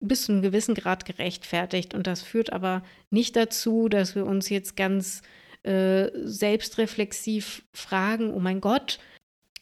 bis 0.00 0.24
zu 0.24 0.32
einem 0.32 0.42
gewissen 0.42 0.74
Grad 0.74 1.04
gerechtfertigt. 1.04 1.94
Und 1.94 2.06
das 2.06 2.22
führt 2.22 2.52
aber 2.52 2.82
nicht 3.10 3.36
dazu, 3.36 3.88
dass 3.88 4.14
wir 4.14 4.26
uns 4.26 4.48
jetzt 4.48 4.76
ganz 4.76 5.22
äh, 5.62 6.10
selbstreflexiv 6.14 7.64
fragen, 7.72 8.32
oh 8.32 8.40
mein 8.40 8.60
Gott, 8.60 8.98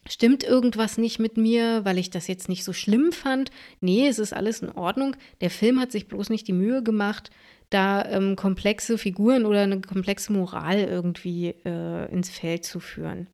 stimmt 0.06 0.44
irgendwas 0.44 0.98
nicht 0.98 1.18
mit 1.18 1.36
mir, 1.36 1.84
weil 1.84 1.98
ich 1.98 2.10
das 2.10 2.26
jetzt 2.26 2.48
nicht 2.48 2.64
so 2.64 2.72
schlimm 2.72 3.12
fand? 3.12 3.50
Nee, 3.80 4.08
es 4.08 4.18
ist 4.18 4.32
alles 4.32 4.60
in 4.60 4.70
Ordnung. 4.70 5.16
Der 5.40 5.50
Film 5.50 5.80
hat 5.80 5.92
sich 5.92 6.08
bloß 6.08 6.30
nicht 6.30 6.46
die 6.46 6.52
Mühe 6.52 6.82
gemacht, 6.82 7.30
da 7.70 8.04
ähm, 8.04 8.36
komplexe 8.36 8.98
Figuren 8.98 9.46
oder 9.46 9.62
eine 9.62 9.80
komplexe 9.80 10.32
Moral 10.32 10.78
irgendwie 10.78 11.54
äh, 11.64 12.12
ins 12.12 12.30
Feld 12.30 12.64
zu 12.64 12.80
führen. 12.80 13.28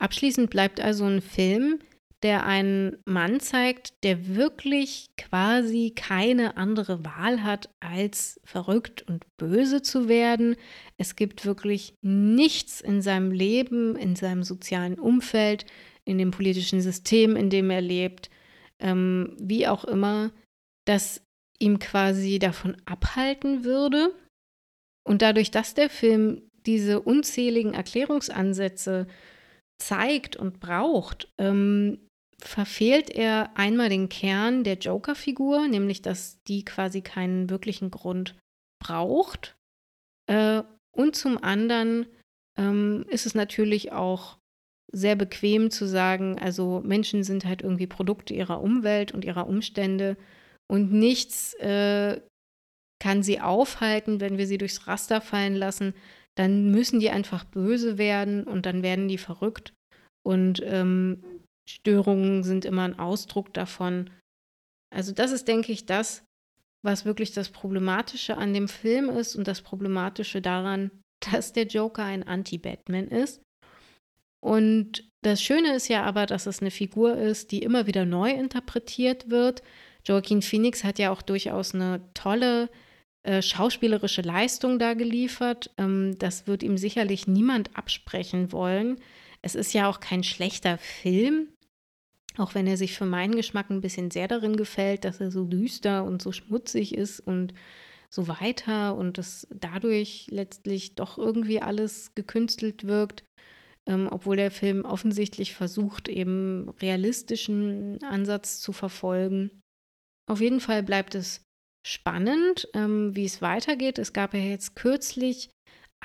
Abschließend 0.00 0.50
bleibt 0.50 0.80
also 0.80 1.04
ein 1.04 1.20
Film, 1.20 1.80
der 2.22 2.44
einen 2.44 2.96
Mann 3.04 3.38
zeigt, 3.38 4.02
der 4.02 4.34
wirklich 4.34 5.10
quasi 5.16 5.92
keine 5.94 6.56
andere 6.56 7.04
Wahl 7.04 7.44
hat, 7.44 7.70
als 7.78 8.40
verrückt 8.44 9.02
und 9.02 9.24
böse 9.36 9.82
zu 9.82 10.08
werden. 10.08 10.56
Es 10.96 11.14
gibt 11.14 11.44
wirklich 11.44 11.94
nichts 12.02 12.80
in 12.80 13.02
seinem 13.02 13.30
Leben, 13.30 13.94
in 13.94 14.16
seinem 14.16 14.42
sozialen 14.42 14.98
Umfeld, 14.98 15.64
in 16.04 16.18
dem 16.18 16.32
politischen 16.32 16.80
System, 16.80 17.36
in 17.36 17.50
dem 17.50 17.70
er 17.70 17.82
lebt, 17.82 18.30
ähm, 18.80 19.36
wie 19.38 19.68
auch 19.68 19.84
immer, 19.84 20.32
das 20.86 21.22
ihm 21.60 21.78
quasi 21.78 22.38
davon 22.38 22.76
abhalten 22.84 23.64
würde. 23.64 24.12
Und 25.06 25.22
dadurch, 25.22 25.50
dass 25.50 25.74
der 25.74 25.90
Film 25.90 26.42
diese 26.66 27.00
unzähligen 27.00 27.74
Erklärungsansätze 27.74 29.06
zeigt 29.80 30.36
und 30.36 30.60
braucht, 30.60 31.32
ähm, 31.38 32.07
verfehlt 32.42 33.10
er 33.10 33.56
einmal 33.56 33.88
den 33.88 34.08
Kern 34.08 34.64
der 34.64 34.78
Joker-Figur, 34.78 35.68
nämlich 35.68 36.02
dass 36.02 36.42
die 36.44 36.64
quasi 36.64 37.00
keinen 37.00 37.50
wirklichen 37.50 37.90
Grund 37.90 38.36
braucht. 38.82 39.56
Äh, 40.26 40.62
und 40.96 41.16
zum 41.16 41.42
anderen 41.42 42.06
ähm, 42.58 43.04
ist 43.08 43.26
es 43.26 43.34
natürlich 43.34 43.92
auch 43.92 44.38
sehr 44.92 45.16
bequem 45.16 45.70
zu 45.70 45.86
sagen, 45.86 46.38
also 46.38 46.80
Menschen 46.84 47.22
sind 47.22 47.44
halt 47.44 47.62
irgendwie 47.62 47.86
Produkte 47.86 48.34
ihrer 48.34 48.62
Umwelt 48.62 49.12
und 49.12 49.24
ihrer 49.24 49.46
Umstände 49.46 50.16
und 50.70 50.92
nichts 50.92 51.54
äh, 51.54 52.20
kann 53.00 53.22
sie 53.22 53.40
aufhalten, 53.40 54.20
wenn 54.20 54.38
wir 54.38 54.46
sie 54.46 54.58
durchs 54.58 54.86
Raster 54.86 55.20
fallen 55.20 55.54
lassen, 55.54 55.94
dann 56.36 56.70
müssen 56.70 57.00
die 57.00 57.10
einfach 57.10 57.44
böse 57.44 57.98
werden 57.98 58.44
und 58.44 58.66
dann 58.66 58.82
werden 58.82 59.08
die 59.08 59.18
verrückt. 59.18 59.72
Und 60.24 60.62
ähm, 60.64 61.22
Störungen 61.68 62.42
sind 62.42 62.64
immer 62.64 62.82
ein 62.82 62.98
Ausdruck 62.98 63.52
davon. 63.52 64.10
Also 64.90 65.12
das 65.12 65.32
ist, 65.32 65.48
denke 65.48 65.70
ich, 65.70 65.84
das, 65.84 66.24
was 66.82 67.04
wirklich 67.04 67.32
das 67.32 67.50
Problematische 67.50 68.38
an 68.38 68.54
dem 68.54 68.68
Film 68.68 69.10
ist 69.10 69.36
und 69.36 69.46
das 69.46 69.60
Problematische 69.60 70.40
daran, 70.40 70.90
dass 71.32 71.52
der 71.52 71.66
Joker 71.66 72.04
ein 72.04 72.22
Anti-Batman 72.22 73.08
ist. 73.08 73.42
Und 74.40 75.08
das 75.22 75.42
Schöne 75.42 75.74
ist 75.74 75.88
ja 75.88 76.04
aber, 76.04 76.26
dass 76.26 76.46
es 76.46 76.60
eine 76.60 76.70
Figur 76.70 77.16
ist, 77.16 77.50
die 77.50 77.62
immer 77.62 77.86
wieder 77.86 78.06
neu 78.06 78.30
interpretiert 78.30 79.30
wird. 79.30 79.62
Joaquin 80.06 80.42
Phoenix 80.42 80.84
hat 80.84 80.98
ja 80.98 81.10
auch 81.10 81.22
durchaus 81.22 81.74
eine 81.74 82.00
tolle 82.14 82.70
äh, 83.24 83.42
schauspielerische 83.42 84.22
Leistung 84.22 84.78
da 84.78 84.94
geliefert. 84.94 85.70
Ähm, 85.76 86.16
das 86.18 86.46
wird 86.46 86.62
ihm 86.62 86.78
sicherlich 86.78 87.26
niemand 87.26 87.76
absprechen 87.76 88.52
wollen. 88.52 89.00
es 89.42 89.54
ist 89.54 89.74
ja 89.74 89.88
auch 89.88 90.00
kein 90.00 90.24
schlechter 90.24 90.78
Film, 90.78 91.48
auch 92.38 92.54
wenn 92.54 92.66
er 92.66 92.76
sich 92.76 92.96
für 92.96 93.06
meinen 93.06 93.34
Geschmack 93.34 93.70
ein 93.70 93.80
bisschen 93.80 94.10
sehr 94.10 94.28
darin 94.28 94.56
gefällt, 94.56 95.04
dass 95.04 95.20
er 95.20 95.30
so 95.30 95.44
düster 95.44 96.04
und 96.04 96.22
so 96.22 96.32
schmutzig 96.32 96.94
ist 96.94 97.20
und 97.20 97.54
so 98.10 98.28
weiter 98.28 98.96
und 98.96 99.18
es 99.18 99.46
dadurch 99.50 100.28
letztlich 100.30 100.94
doch 100.94 101.18
irgendwie 101.18 101.60
alles 101.60 102.14
gekünstelt 102.14 102.86
wirkt, 102.86 103.24
ähm, 103.86 104.08
obwohl 104.10 104.36
der 104.36 104.50
Film 104.50 104.84
offensichtlich 104.84 105.54
versucht, 105.54 106.08
eben 106.08 106.70
realistischen 106.80 108.02
Ansatz 108.02 108.60
zu 108.60 108.72
verfolgen. 108.72 109.60
Auf 110.26 110.40
jeden 110.40 110.60
Fall 110.60 110.82
bleibt 110.82 111.14
es 111.14 111.42
spannend, 111.86 112.68
ähm, 112.74 113.14
wie 113.14 113.24
es 113.24 113.42
weitergeht. 113.42 113.98
Es 113.98 114.12
gab 114.12 114.34
ja 114.34 114.40
jetzt 114.40 114.74
kürzlich 114.76 115.50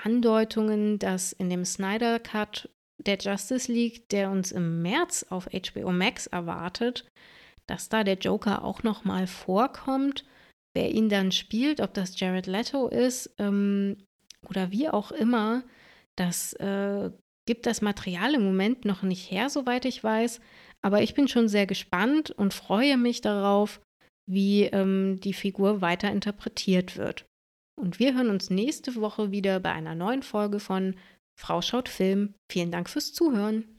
Andeutungen, 0.01 0.99
dass 0.99 1.33
in 1.33 1.49
dem 1.49 1.65
Snyder 1.65 2.19
Cut 2.19 2.69
der 3.05 3.17
Justice 3.17 3.71
League, 3.71 4.09
der 4.09 4.29
uns 4.31 4.51
im 4.51 4.81
März 4.81 5.25
auf 5.29 5.47
HBO 5.47 5.91
Max 5.91 6.27
erwartet, 6.27 7.05
dass 7.67 7.89
da 7.89 8.03
der 8.03 8.17
Joker 8.17 8.63
auch 8.63 8.83
noch 8.83 9.05
mal 9.05 9.27
vorkommt. 9.27 10.25
Wer 10.75 10.91
ihn 10.91 11.09
dann 11.09 11.31
spielt, 11.31 11.81
ob 11.81 11.93
das 11.93 12.19
Jared 12.19 12.47
Leto 12.47 12.87
ist 12.87 13.33
ähm, 13.37 13.97
oder 14.49 14.71
wie 14.71 14.89
auch 14.89 15.11
immer, 15.11 15.63
das 16.15 16.53
äh, 16.53 17.11
gibt 17.45 17.65
das 17.65 17.81
Material 17.81 18.35
im 18.35 18.43
Moment 18.43 18.85
noch 18.85 19.03
nicht 19.03 19.29
her, 19.29 19.49
soweit 19.49 19.85
ich 19.85 20.03
weiß. 20.03 20.39
Aber 20.81 21.01
ich 21.01 21.13
bin 21.13 21.27
schon 21.27 21.47
sehr 21.47 21.65
gespannt 21.65 22.31
und 22.31 22.53
freue 22.53 22.97
mich 22.97 23.21
darauf, 23.21 23.81
wie 24.29 24.63
ähm, 24.63 25.19
die 25.21 25.33
Figur 25.33 25.81
weiter 25.81 26.11
interpretiert 26.11 26.97
wird. 26.97 27.25
Und 27.79 27.99
wir 27.99 28.13
hören 28.15 28.29
uns 28.29 28.49
nächste 28.49 28.95
Woche 28.95 29.31
wieder 29.31 29.59
bei 29.59 29.71
einer 29.71 29.95
neuen 29.95 30.23
Folge 30.23 30.59
von 30.59 30.95
Frau 31.35 31.61
schaut 31.61 31.89
Film. 31.89 32.35
Vielen 32.47 32.71
Dank 32.71 32.89
fürs 32.89 33.13
Zuhören. 33.13 33.72